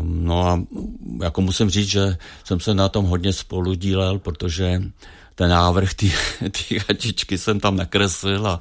No 0.02 0.46
a 0.46 0.62
jako 1.22 1.40
musím 1.40 1.70
říct, 1.70 1.88
že 1.88 2.16
jsem 2.44 2.60
se 2.60 2.74
na 2.74 2.88
tom 2.88 3.04
hodně 3.04 3.32
spolu 3.32 3.74
dílel, 3.74 4.18
protože 4.18 4.82
ten 5.34 5.50
návrh 5.50 5.94
té 5.94 6.06
chatičky 6.78 7.38
jsem 7.38 7.60
tam 7.60 7.76
nakreslil 7.76 8.46
a, 8.46 8.58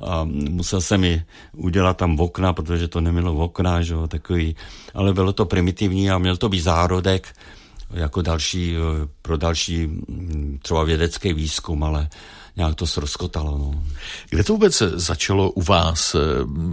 a 0.00 0.24
musel 0.24 0.80
jsem 0.80 1.04
ji 1.04 1.22
udělat 1.52 1.96
tam 1.96 2.20
okna, 2.20 2.52
protože 2.52 2.88
to 2.88 3.00
nemělo 3.00 3.34
v 3.34 3.40
okna, 3.40 3.82
že 3.82 3.94
jo, 3.94 4.06
takový, 4.06 4.56
ale 4.94 5.12
bylo 5.12 5.32
to 5.32 5.44
primitivní 5.44 6.10
a 6.10 6.18
měl 6.18 6.36
to 6.36 6.48
být 6.48 6.60
zárodek 6.60 7.36
jako 7.94 8.22
další, 8.22 8.76
eh, 8.76 9.08
pro 9.22 9.36
další 9.36 9.86
mm, 9.86 10.58
třeba 10.62 10.84
vědecký 10.84 11.32
výzkum, 11.32 11.84
ale 11.84 12.08
nějak 12.56 12.74
to 12.74 12.86
srozkotalo. 12.86 13.58
No. 13.58 13.84
Kde 14.30 14.44
to 14.44 14.52
vůbec 14.52 14.82
začalo 14.94 15.50
u 15.50 15.62
vás? 15.62 16.16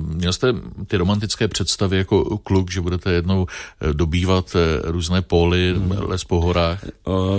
Měl 0.04 0.34
jste 0.34 0.54
ty 0.88 0.98
romantické 0.98 1.48
představy 1.48 1.98
jako 1.98 2.38
kluk, 2.38 2.72
že 2.72 2.82
budete 2.82 3.12
jednou 3.12 3.48
eh, 3.82 3.94
dobývat 3.94 4.56
eh, 4.56 4.92
různé 4.92 5.22
póly, 5.22 5.74
hmm. 5.78 5.92
les 5.92 6.24
po 6.24 6.42
horách? 6.42 6.86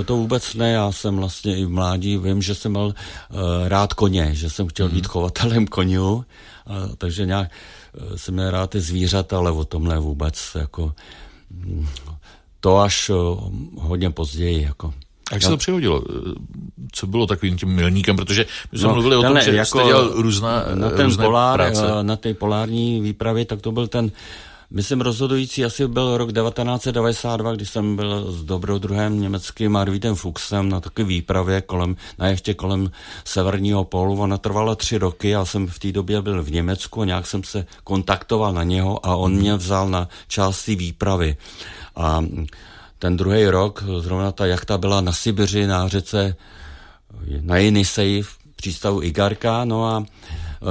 To 0.05 0.16
vůbec 0.16 0.55
ne, 0.55 0.73
já 0.73 0.92
jsem 0.92 1.16
vlastně 1.16 1.59
i 1.59 1.64
v 1.64 1.71
mládí, 1.71 2.18
vím, 2.18 2.42
že 2.42 2.55
jsem 2.55 2.73
měl 2.73 2.95
rád 3.66 3.95
koně, 3.95 4.35
že 4.35 4.51
jsem 4.51 4.68
chtěl 4.68 4.87
hmm. 4.87 4.95
být 4.95 5.07
chovatelem 5.07 5.66
konňů, 5.66 6.25
takže 6.99 7.27
nějak 7.27 7.51
jsem 8.16 8.35
měl 8.35 8.51
rád 8.51 8.71
ty 8.71 8.81
zvířata, 8.81 9.38
ale 9.38 9.51
o 9.51 9.64
tomhle 9.64 9.99
vůbec 9.99 10.57
jako 10.61 10.92
mm, 11.51 11.87
to 12.62 12.79
až 12.79 13.11
eh, 13.11 13.14
hodně 13.75 14.11
později. 14.11 14.62
Jako. 14.62 14.94
A 15.31 15.35
jak 15.35 15.42
se 15.42 15.48
to 15.48 15.57
přihodilo? 15.57 16.03
Co 16.92 17.07
bylo 17.07 17.27
takovým 17.27 17.57
tím 17.57 17.68
milníkem? 17.68 18.16
Protože 18.16 18.46
my 18.72 18.79
jsme 18.79 18.88
no, 18.88 18.94
mluvili 18.94 19.16
o 19.16 19.22
tom, 19.22 19.40
že 19.40 19.55
jako 19.55 19.66
jste 19.66 19.85
dělal 19.87 20.09
různá, 20.14 20.64
na 20.75 20.90
ten 20.90 21.07
různé 21.07 21.25
polár, 21.25 21.59
práce. 21.59 21.87
Eh, 22.01 22.03
na 22.03 22.16
té 22.16 22.35
polární 22.35 23.01
výpravě, 23.01 23.44
tak 23.44 23.61
to 23.61 23.72
byl 23.72 23.87
ten 23.87 24.11
Myslím, 24.75 25.01
rozhodující 25.01 25.64
asi 25.64 25.88
byl 25.88 26.16
rok 26.16 26.33
1992, 26.33 27.53
když 27.53 27.70
jsem 27.70 27.96
byl 27.96 28.33
s 28.33 28.44
dobrodruhem 28.44 29.20
německým 29.20 29.77
Arvidem 29.77 30.14
Fuchsem 30.14 30.68
na 30.68 30.81
takové 30.81 31.09
výpravě 31.09 31.61
kolem, 31.61 31.96
na 32.18 32.29
ještě 32.29 32.55
kolem 32.55 32.90
severního 33.25 33.85
pólu. 33.85 34.20
Ona 34.20 34.38
trvala 34.38 34.75
tři 34.75 34.98
roky, 34.98 35.29
já 35.29 35.44
jsem 35.44 35.66
v 35.66 35.79
té 35.79 35.92
době 35.92 36.22
byl 36.22 36.42
v 36.42 36.51
Německu, 36.51 37.05
nějak 37.05 37.27
jsem 37.27 37.44
se 37.44 37.66
kontaktoval 37.85 38.53
na 38.53 38.62
něho 38.62 39.07
a 39.07 39.16
on 39.16 39.33
mě 39.33 39.55
vzal 39.57 39.88
na 39.88 40.09
část 40.29 40.64
té 40.64 40.75
výpravy. 40.75 41.37
A 41.96 42.24
ten 42.98 43.16
druhý 43.16 43.46
rok, 43.46 43.85
zrovna 43.98 44.33
ta 44.33 44.46
jachta 44.46 44.78
byla 44.78 45.00
na 45.00 45.12
Sibiři, 45.12 45.66
na 45.66 45.88
řece 45.88 46.37
na 47.40 47.57
Jenisej, 47.57 48.22
v 48.22 48.38
přístavu 48.57 49.02
Igarka, 49.02 49.64
no 49.64 49.87
a 49.87 50.05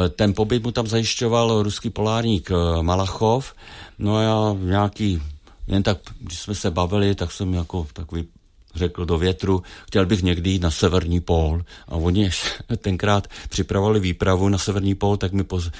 e, 0.06 0.10
ten 0.10 0.34
pobyt 0.34 0.64
mu 0.64 0.72
tam 0.72 0.88
zajišťoval 0.88 1.64
ruský 1.64 1.90
polárník 1.90 2.52
e, 2.52 2.84
Malachov, 2.84 3.54
no 4.00 4.16
a 4.16 4.22
já 4.22 4.56
nějaký, 4.60 5.22
jen 5.68 5.84
tak, 5.84 5.98
když 6.20 6.40
jsme 6.40 6.56
se 6.56 6.72
bavili, 6.72 7.16
tak 7.16 7.32
jsem 7.32 7.54
jako 7.54 7.88
takový 7.94 8.28
řekl 8.76 9.06
do 9.06 9.18
větru, 9.18 9.64
chtěl 9.88 10.06
bych 10.06 10.24
někdy 10.24 10.50
jít 10.50 10.62
na 10.62 10.72
severní 10.72 11.20
pól. 11.20 11.62
A 11.88 11.96
oni 11.96 12.30
tenkrát 12.78 13.28
připravovali 13.50 14.00
výpravu 14.00 14.50
na 14.50 14.58
severní 14.58 14.96
pól, 14.96 15.18
tak 15.18 15.32
mi 15.32 15.44
poz, 15.44 15.72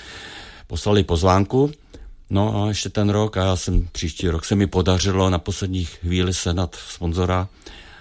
poslali 0.68 1.04
pozvánku 1.04 1.72
No 2.34 2.64
a 2.64 2.68
ještě 2.68 2.90
ten 2.90 3.10
rok, 3.10 3.38
a 3.38 3.46
já 3.46 3.56
jsem 3.56 3.88
příští 3.92 4.30
rok 4.30 4.46
se 4.46 4.56
mi 4.56 4.68
podařilo 4.68 5.30
na 5.30 5.40
poslední 5.40 5.86
chvíli 5.86 6.34
senat 6.34 6.76
sponzora, 6.76 7.48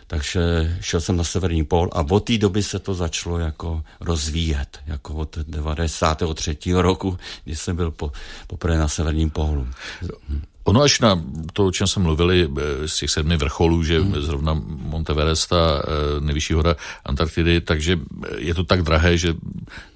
takže 0.06 0.76
šel 0.80 1.00
jsem 1.00 1.16
na 1.16 1.24
Severní 1.24 1.64
pól 1.64 1.90
a 1.92 2.04
od 2.10 2.20
té 2.20 2.38
doby 2.38 2.62
se 2.62 2.78
to 2.78 2.94
začalo 2.94 3.38
jako 3.38 3.82
rozvíjet, 4.00 4.78
jako 4.86 5.14
od 5.14 5.38
93. 5.38 6.56
roku, 6.72 7.18
kdy 7.44 7.56
jsem 7.56 7.76
byl 7.76 7.90
po, 7.90 8.12
poprvé 8.46 8.78
na 8.78 8.88
Severním 8.88 9.30
pólu. 9.30 9.66
Ono 10.70 10.86
až 10.86 11.00
na 11.00 11.18
to, 11.52 11.66
o 11.66 11.72
čem 11.72 11.86
jsme 11.86 12.02
mluvili, 12.02 12.46
eh, 12.46 12.88
z 12.88 12.96
těch 12.96 13.10
sedmi 13.10 13.36
vrcholů, 13.36 13.82
že 13.82 14.00
hmm. 14.00 14.22
zrovna 14.22 14.54
Monteverest 14.64 15.52
a 15.52 15.82
eh, 15.82 16.20
nejvyšší 16.20 16.54
hora 16.54 16.76
Antarktidy, 17.04 17.60
takže 17.60 17.98
je 18.38 18.54
to 18.54 18.64
tak 18.64 18.82
drahé, 18.82 19.18
že 19.18 19.34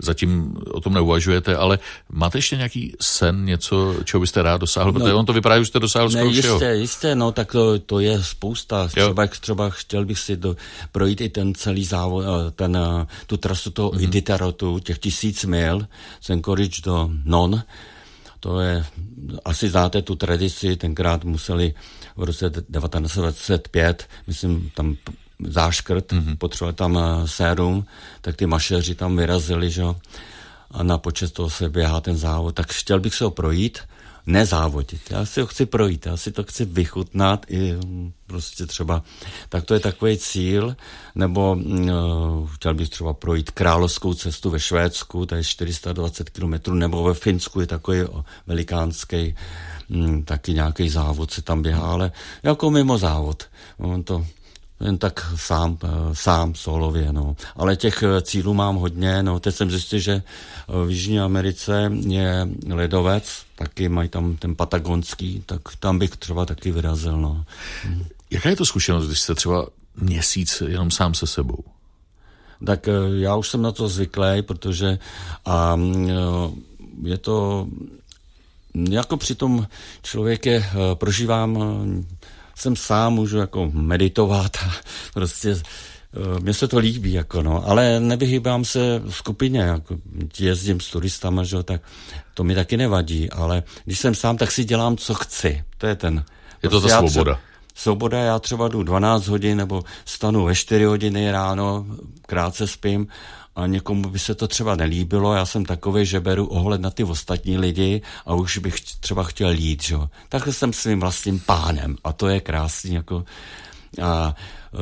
zatím 0.02 0.56
o 0.70 0.80
tom 0.80 0.94
neuvažujete, 0.94 1.56
ale 1.56 1.78
máte 2.12 2.38
ještě 2.38 2.56
nějaký 2.56 2.92
sen, 3.00 3.44
něco, 3.44 3.94
čeho 4.04 4.20
byste 4.20 4.42
rád 4.42 4.60
dosáhl? 4.60 4.92
No, 4.92 5.00
protože 5.00 5.14
on 5.14 5.26
to 5.26 5.32
vypadá, 5.32 5.58
že 5.58 5.66
jste 5.66 5.80
dosáhl 5.80 6.10
skoro 6.10 6.24
ne, 6.24 6.30
jistě, 6.30 6.64
jistě, 6.64 7.14
no 7.14 7.32
tak 7.32 7.52
to, 7.52 7.78
to 7.78 8.00
je 8.00 8.22
spousta. 8.22 8.88
Třeba, 8.88 9.26
třeba 9.26 9.70
chtěl 9.70 10.04
bych 10.04 10.18
si 10.18 10.36
do, 10.36 10.56
projít 10.92 11.20
i 11.20 11.28
ten 11.28 11.54
celý 11.54 11.84
závod, 11.84 12.24
eh, 12.24 12.50
ten, 12.50 12.78
tu 13.26 13.36
trasu 13.36 13.70
toho 13.70 13.90
hmm. 13.90 14.02
Iditarotu, 14.02 14.78
těch 14.78 14.98
tisíc 14.98 15.44
mil, 15.44 15.86
Senkorič 16.20 16.80
do 16.80 17.10
Non, 17.24 17.62
to 18.44 18.60
je, 18.60 18.84
asi 19.44 19.68
znáte 19.68 20.02
tu 20.02 20.14
tradici, 20.20 20.76
tenkrát 20.76 21.24
museli 21.24 21.74
v 22.16 22.22
roce 22.24 22.50
1925, 22.50 24.08
myslím, 24.26 24.70
tam 24.74 24.96
záškrt, 25.40 26.12
mm-hmm. 26.12 26.36
potřebovali 26.36 26.74
tam 26.74 26.98
eh, 26.98 27.28
sérum, 27.28 27.86
tak 28.20 28.36
ty 28.36 28.46
mašeři 28.46 28.94
tam 28.94 29.16
vyrazili, 29.16 29.70
že 29.70 29.82
a 30.70 30.82
na 30.82 30.98
počet 30.98 31.32
toho 31.32 31.50
se 31.50 31.68
běhá 31.68 32.00
ten 32.00 32.16
závod, 32.16 32.54
tak 32.54 32.72
chtěl 32.72 33.00
bych 33.00 33.14
se 33.14 33.24
ho 33.24 33.30
projít 33.30 33.78
nezávodit. 34.26 35.10
Já 35.10 35.24
si 35.24 35.40
ho 35.40 35.46
chci 35.46 35.66
projít, 35.66 36.06
já 36.06 36.16
si 36.16 36.32
to 36.32 36.44
chci 36.44 36.64
vychutnat 36.64 37.46
i 37.48 37.72
mm, 37.72 38.12
prostě 38.26 38.66
třeba, 38.66 39.02
tak 39.48 39.64
to 39.64 39.74
je 39.74 39.80
takový 39.80 40.18
cíl, 40.18 40.76
nebo 41.14 41.52
uh, 41.52 42.48
chtěl 42.48 42.74
bych 42.74 42.88
třeba 42.88 43.14
projít 43.14 43.50
královskou 43.50 44.14
cestu 44.14 44.50
ve 44.50 44.60
Švédsku, 44.60 45.26
to 45.26 45.34
je 45.34 45.44
420 45.44 46.30
km, 46.30 46.78
nebo 46.78 47.02
ve 47.02 47.14
Finsku 47.14 47.60
je 47.60 47.66
takový 47.66 47.98
velikánský 48.46 49.34
um, 49.88 50.22
taky 50.22 50.54
nějaký 50.54 50.88
závod 50.88 51.30
se 51.30 51.42
tam 51.42 51.62
běhá, 51.62 51.86
ale 51.86 52.12
jako 52.42 52.70
mimo 52.70 52.98
závod. 52.98 53.44
On 53.78 54.04
to 54.04 54.26
jen 54.84 54.98
tak 54.98 55.26
sám, 55.36 55.78
eh, 55.84 55.88
sám 56.12 56.54
solově, 56.54 57.12
no. 57.12 57.36
Ale 57.56 57.76
těch 57.76 58.02
eh, 58.02 58.22
cílů 58.22 58.54
mám 58.54 58.76
hodně, 58.76 59.22
no. 59.22 59.40
Teď 59.40 59.54
jsem 59.54 59.70
zjistil, 59.70 59.98
že 59.98 60.12
eh, 60.12 60.86
v 60.86 60.90
Jižní 60.90 61.20
Americe 61.20 61.92
je 62.06 62.48
ledovec, 62.70 63.42
taky 63.56 63.88
mají 63.88 64.08
tam 64.08 64.36
ten 64.36 64.54
patagonský, 64.54 65.42
tak 65.46 65.60
tam 65.80 65.98
bych 65.98 66.16
třeba 66.16 66.46
taky 66.46 66.72
vyrazil, 66.72 67.16
no. 67.16 67.44
Jaká 68.30 68.48
je 68.48 68.56
to 68.56 68.66
zkušenost, 68.66 69.06
když 69.06 69.20
jste 69.20 69.34
třeba 69.34 69.66
měsíc 69.96 70.62
jenom 70.66 70.90
sám 70.90 71.14
se 71.14 71.26
sebou? 71.26 71.64
Tak 72.66 72.88
já 73.16 73.36
už 73.36 73.48
jsem 73.48 73.62
na 73.62 73.72
to 73.72 73.88
zvyklý, 73.88 74.42
protože 74.42 74.98
a, 75.46 75.80
je 77.02 77.18
to 77.18 77.66
jako 78.90 79.16
přitom 79.16 79.66
člověk 80.02 80.46
je, 80.46 80.66
prožívám 80.94 81.58
jsem 82.56 82.76
sám, 82.76 83.12
můžu 83.12 83.38
jako 83.38 83.70
meditovat 83.72 84.56
a 84.56 84.72
prostě 85.14 85.56
mně 86.40 86.54
se 86.54 86.68
to 86.68 86.78
líbí, 86.78 87.12
jako 87.12 87.42
no, 87.42 87.68
ale 87.68 88.00
nevyhýbám 88.00 88.64
se 88.64 89.02
skupině, 89.08 89.60
jako 89.60 89.96
jezdím 90.38 90.80
s 90.80 90.90
turistama, 90.90 91.44
že, 91.44 91.62
tak 91.62 91.82
to 92.34 92.44
mi 92.44 92.54
taky 92.54 92.76
nevadí, 92.76 93.30
ale 93.30 93.62
když 93.84 93.98
jsem 93.98 94.14
sám, 94.14 94.36
tak 94.36 94.52
si 94.52 94.64
dělám, 94.64 94.96
co 94.96 95.14
chci. 95.14 95.64
To 95.78 95.86
je 95.86 95.96
ten... 95.96 96.24
Je 96.62 96.68
to 96.68 96.80
ta 96.80 96.88
prostě 96.88 97.10
svoboda. 97.10 97.34
Třeba, 97.34 97.38
svoboda, 97.74 98.18
já 98.18 98.38
třeba 98.38 98.68
jdu 98.68 98.82
12 98.82 99.26
hodin 99.28 99.58
nebo 99.58 99.82
stanu 100.04 100.44
ve 100.44 100.54
4 100.54 100.84
hodiny 100.84 101.30
ráno, 101.30 101.86
krátce 102.26 102.66
spím 102.66 103.06
a 103.56 103.66
někomu 103.66 104.10
by 104.10 104.18
se 104.18 104.34
to 104.34 104.48
třeba 104.48 104.76
nelíbilo, 104.76 105.34
já 105.34 105.46
jsem 105.46 105.64
takový, 105.64 106.06
že 106.06 106.20
beru 106.20 106.46
ohled 106.46 106.80
na 106.80 106.90
ty 106.90 107.04
ostatní 107.04 107.58
lidi 107.58 108.02
a 108.26 108.34
už 108.34 108.58
bych 108.58 108.80
třeba 108.80 109.22
chtěl 109.22 109.50
jít, 109.50 109.82
že? 109.82 109.96
Takhle 110.28 110.52
jsem 110.52 110.72
svým 110.72 111.00
vlastním 111.00 111.40
pánem 111.40 111.96
a 112.04 112.12
to 112.12 112.28
je 112.28 112.40
krásný, 112.40 112.94
jako 112.94 113.24
a 114.02 114.34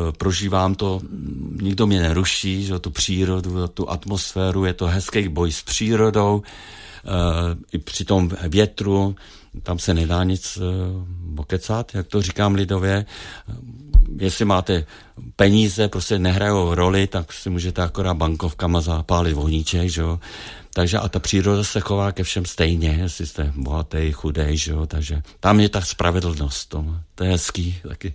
e, 0.09 0.13
prožívám 0.13 0.75
to, 0.75 1.01
nikdo 1.63 1.87
mě 1.87 2.03
neruší, 2.03 2.65
že 2.65 2.79
tu 2.79 2.91
přírodu, 2.91 3.69
tu 3.69 3.91
atmosféru, 3.91 4.65
je 4.65 4.75
to 4.75 4.87
hezký 4.87 5.29
boj 5.29 5.53
s 5.53 5.63
přírodou, 5.63 6.43
e, 6.43 7.57
i 7.73 7.79
při 7.79 8.05
tom 8.05 8.31
větru, 8.49 9.17
tam 9.63 9.79
se 9.79 9.95
nedá 9.95 10.25
nic 10.25 10.57
e, 10.57 10.61
bokecat, 11.09 11.95
jak 11.95 12.07
to 12.07 12.23
říkám 12.23 12.55
lidově. 12.55 13.07
Jestli 14.17 14.45
máte 14.45 14.87
peníze, 15.37 15.89
prostě 15.89 16.19
nehrajou 16.19 16.75
roli, 16.75 17.07
tak 17.07 17.33
si 17.33 17.51
můžete 17.51 17.83
akorát 17.83 18.15
bankovkama 18.15 18.81
zapálit 18.81 19.35
voníček, 19.35 19.91
že 19.91 20.01
jo. 20.01 20.21
Takže 20.75 20.99
a 20.99 21.09
ta 21.09 21.19
příroda 21.19 21.65
se 21.65 21.81
chová 21.81 22.13
ke 22.13 22.25
všem 22.25 22.45
stejně, 22.45 22.89
jestli 22.89 23.27
jste 23.27 23.53
bohatý, 23.57 24.13
chudej, 24.13 24.57
že 24.57 24.73
jo, 24.73 24.87
takže 24.87 25.23
tam 25.41 25.61
je 25.61 25.69
ta 25.69 25.81
spravedlnost, 25.81 26.69
to, 26.69 26.85
to 27.15 27.25
je 27.25 27.31
hezký 27.31 27.77
taky. 27.89 28.15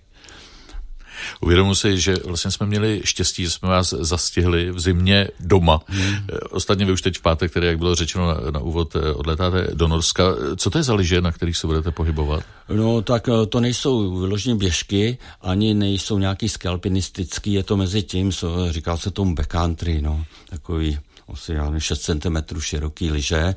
Uvědomuji 1.42 1.76
si, 1.76 2.00
že 2.00 2.16
vlastně 2.26 2.52
jsme 2.52 2.66
měli 2.66 3.02
štěstí, 3.04 3.44
že 3.44 3.50
jsme 3.50 3.70
vás 3.70 3.90
zastihli 3.90 4.72
v 4.72 4.80
zimě 4.80 5.28
doma. 5.40 5.80
Hmm. 5.88 6.16
Ostatně 6.52 6.86
vy 6.86 6.92
už 6.92 7.02
teď 7.02 7.18
v 7.18 7.22
pátek, 7.22 7.52
který, 7.52 7.68
jak 7.68 7.78
bylo 7.78 7.96
řečeno 7.96 8.28
na, 8.28 8.52
na 8.52 8.60
úvod, 8.60 8.96
eh, 8.96 9.14
odletáte 9.14 9.68
do 9.74 9.88
Norska. 9.88 10.24
Co 10.56 10.70
to 10.70 10.78
je 10.78 10.84
za 10.84 10.94
liže, 10.94 11.22
na 11.22 11.32
kterých 11.32 11.58
se 11.58 11.68
budete 11.68 11.92
pohybovat? 11.92 12.44
No, 12.70 13.02
tak 13.02 13.30
eh, 13.30 13.46
to 13.46 13.60
nejsou 13.60 14.20
vyloženě 14.20 14.56
běžky, 14.56 15.18
ani 15.42 15.74
nejsou 15.74 16.18
nějaký 16.18 16.50
skalpinistický, 16.50 17.54
je 17.54 17.64
to 17.64 17.78
mezi 17.78 18.04
tím, 18.04 18.32
co 18.32 18.72
říká 18.72 18.98
se 18.98 19.12
tomu 19.12 19.36
backcountry, 19.36 20.02
no, 20.02 20.26
takový 20.50 20.98
asi 21.34 21.54
já 21.54 21.66
nevím, 21.66 21.80
6 21.80 22.02
cm 22.02 22.60
široký 22.60 23.12
liže. 23.12 23.56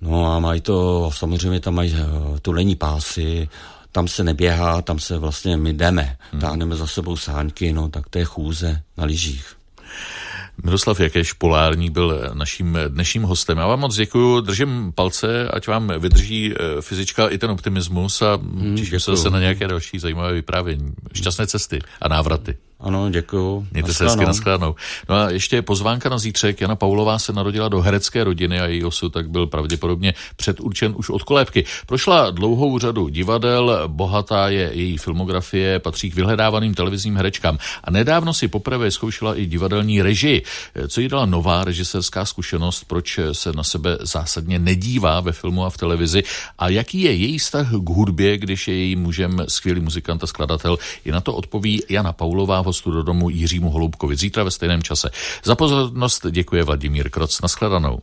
No 0.00 0.32
a 0.32 0.38
mají 0.38 0.60
to, 0.60 1.10
samozřejmě 1.14 1.60
tam 1.60 1.74
mají 1.74 1.94
tulení 2.42 2.76
pásy, 2.76 3.48
tam 3.92 4.08
se 4.08 4.24
neběhá, 4.24 4.82
tam 4.82 4.98
se 4.98 5.18
vlastně 5.18 5.56
my 5.56 5.72
jdeme, 5.72 6.16
hmm. 6.32 6.40
táhneme 6.40 6.76
za 6.76 6.86
sebou 6.86 7.16
sáňky, 7.16 7.72
no 7.72 7.88
tak 7.88 8.08
to 8.08 8.18
je 8.18 8.24
chůze 8.24 8.82
na 8.96 9.04
lyžích. 9.04 9.56
Miroslav 10.64 11.00
Jakeš, 11.00 11.32
polárník, 11.32 11.92
byl 11.92 12.30
naším 12.32 12.78
dnešním 12.88 13.22
hostem. 13.22 13.58
Já 13.58 13.66
vám 13.66 13.80
moc 13.80 13.96
děkuji, 13.96 14.40
držím 14.40 14.92
palce, 14.94 15.48
ať 15.48 15.68
vám 15.68 15.92
vydrží 15.98 16.52
eh, 16.52 16.82
fyzička 16.82 17.28
i 17.28 17.38
ten 17.38 17.50
optimismus 17.50 18.22
a 18.22 18.34
hmm, 18.34 18.76
těším 18.76 19.00
se 19.00 19.10
zase 19.10 19.30
na 19.30 19.40
nějaké 19.40 19.68
další 19.68 19.98
zajímavé 19.98 20.32
vyprávění. 20.32 20.92
Šťastné 21.14 21.46
cesty 21.46 21.78
a 22.02 22.08
návraty. 22.08 22.56
Ano, 22.80 23.10
děkuju. 23.10 23.66
Mějte 23.72 23.94
se 23.94 24.04
hezky 24.04 24.24
naschledanou. 24.24 24.74
No 25.08 25.14
a 25.14 25.30
ještě 25.30 25.62
pozvánka 25.62 26.08
na 26.08 26.18
zítřek. 26.18 26.60
Jana 26.60 26.76
Paulová 26.76 27.18
se 27.18 27.32
narodila 27.32 27.68
do 27.68 27.80
herecké 27.80 28.24
rodiny 28.24 28.60
a 28.60 28.66
její 28.66 28.84
osud 28.84 29.12
tak 29.12 29.30
byl 29.30 29.46
pravděpodobně 29.46 30.14
předurčen 30.36 30.94
už 30.96 31.10
od 31.10 31.22
kolébky. 31.22 31.64
Prošla 31.86 32.30
dlouhou 32.30 32.78
řadu 32.78 33.08
divadel, 33.08 33.82
bohatá 33.86 34.48
je 34.48 34.70
její 34.72 34.98
filmografie, 34.98 35.78
patří 35.78 36.10
k 36.10 36.14
vyhledávaným 36.14 36.74
televizním 36.74 37.16
herečkám 37.16 37.58
a 37.84 37.90
nedávno 37.90 38.34
si 38.34 38.48
poprvé 38.48 38.90
zkoušela 38.90 39.36
i 39.36 39.46
divadelní 39.46 40.02
režii. 40.02 40.42
Co 40.88 41.00
jí 41.00 41.08
dala 41.08 41.26
nová 41.26 41.64
režisérská 41.64 42.24
zkušenost, 42.24 42.84
proč 42.84 43.18
se 43.32 43.52
na 43.52 43.62
sebe 43.62 43.98
zásadně 44.00 44.58
nedívá 44.58 45.20
ve 45.20 45.32
filmu 45.32 45.64
a 45.64 45.70
v 45.70 45.76
televizi 45.76 46.22
a 46.58 46.68
jaký 46.68 47.00
je 47.00 47.12
její 47.12 47.38
vztah 47.38 47.66
k 47.70 47.90
hudbě, 47.90 48.38
když 48.38 48.68
je 48.68 48.74
jejím 48.74 49.00
mužem 49.02 49.44
skvělý 49.48 49.80
muzikant 49.80 50.24
a 50.24 50.26
skladatel, 50.26 50.78
i 51.04 51.12
na 51.12 51.20
to 51.20 51.34
odpoví 51.34 51.82
Jana 51.88 52.12
Paulová 52.12 52.67
hostu 52.68 52.90
do 52.90 53.02
domu 53.02 53.30
Jiřímu 53.30 53.70
Holubkovi 53.70 54.16
zítra 54.16 54.44
ve 54.44 54.50
stejném 54.50 54.82
čase. 54.82 55.10
Za 55.44 55.54
pozornost 55.54 56.26
děkuje 56.30 56.62
Vladimír 56.62 57.10
Kroc. 57.10 57.40
Naschledanou. 57.40 57.98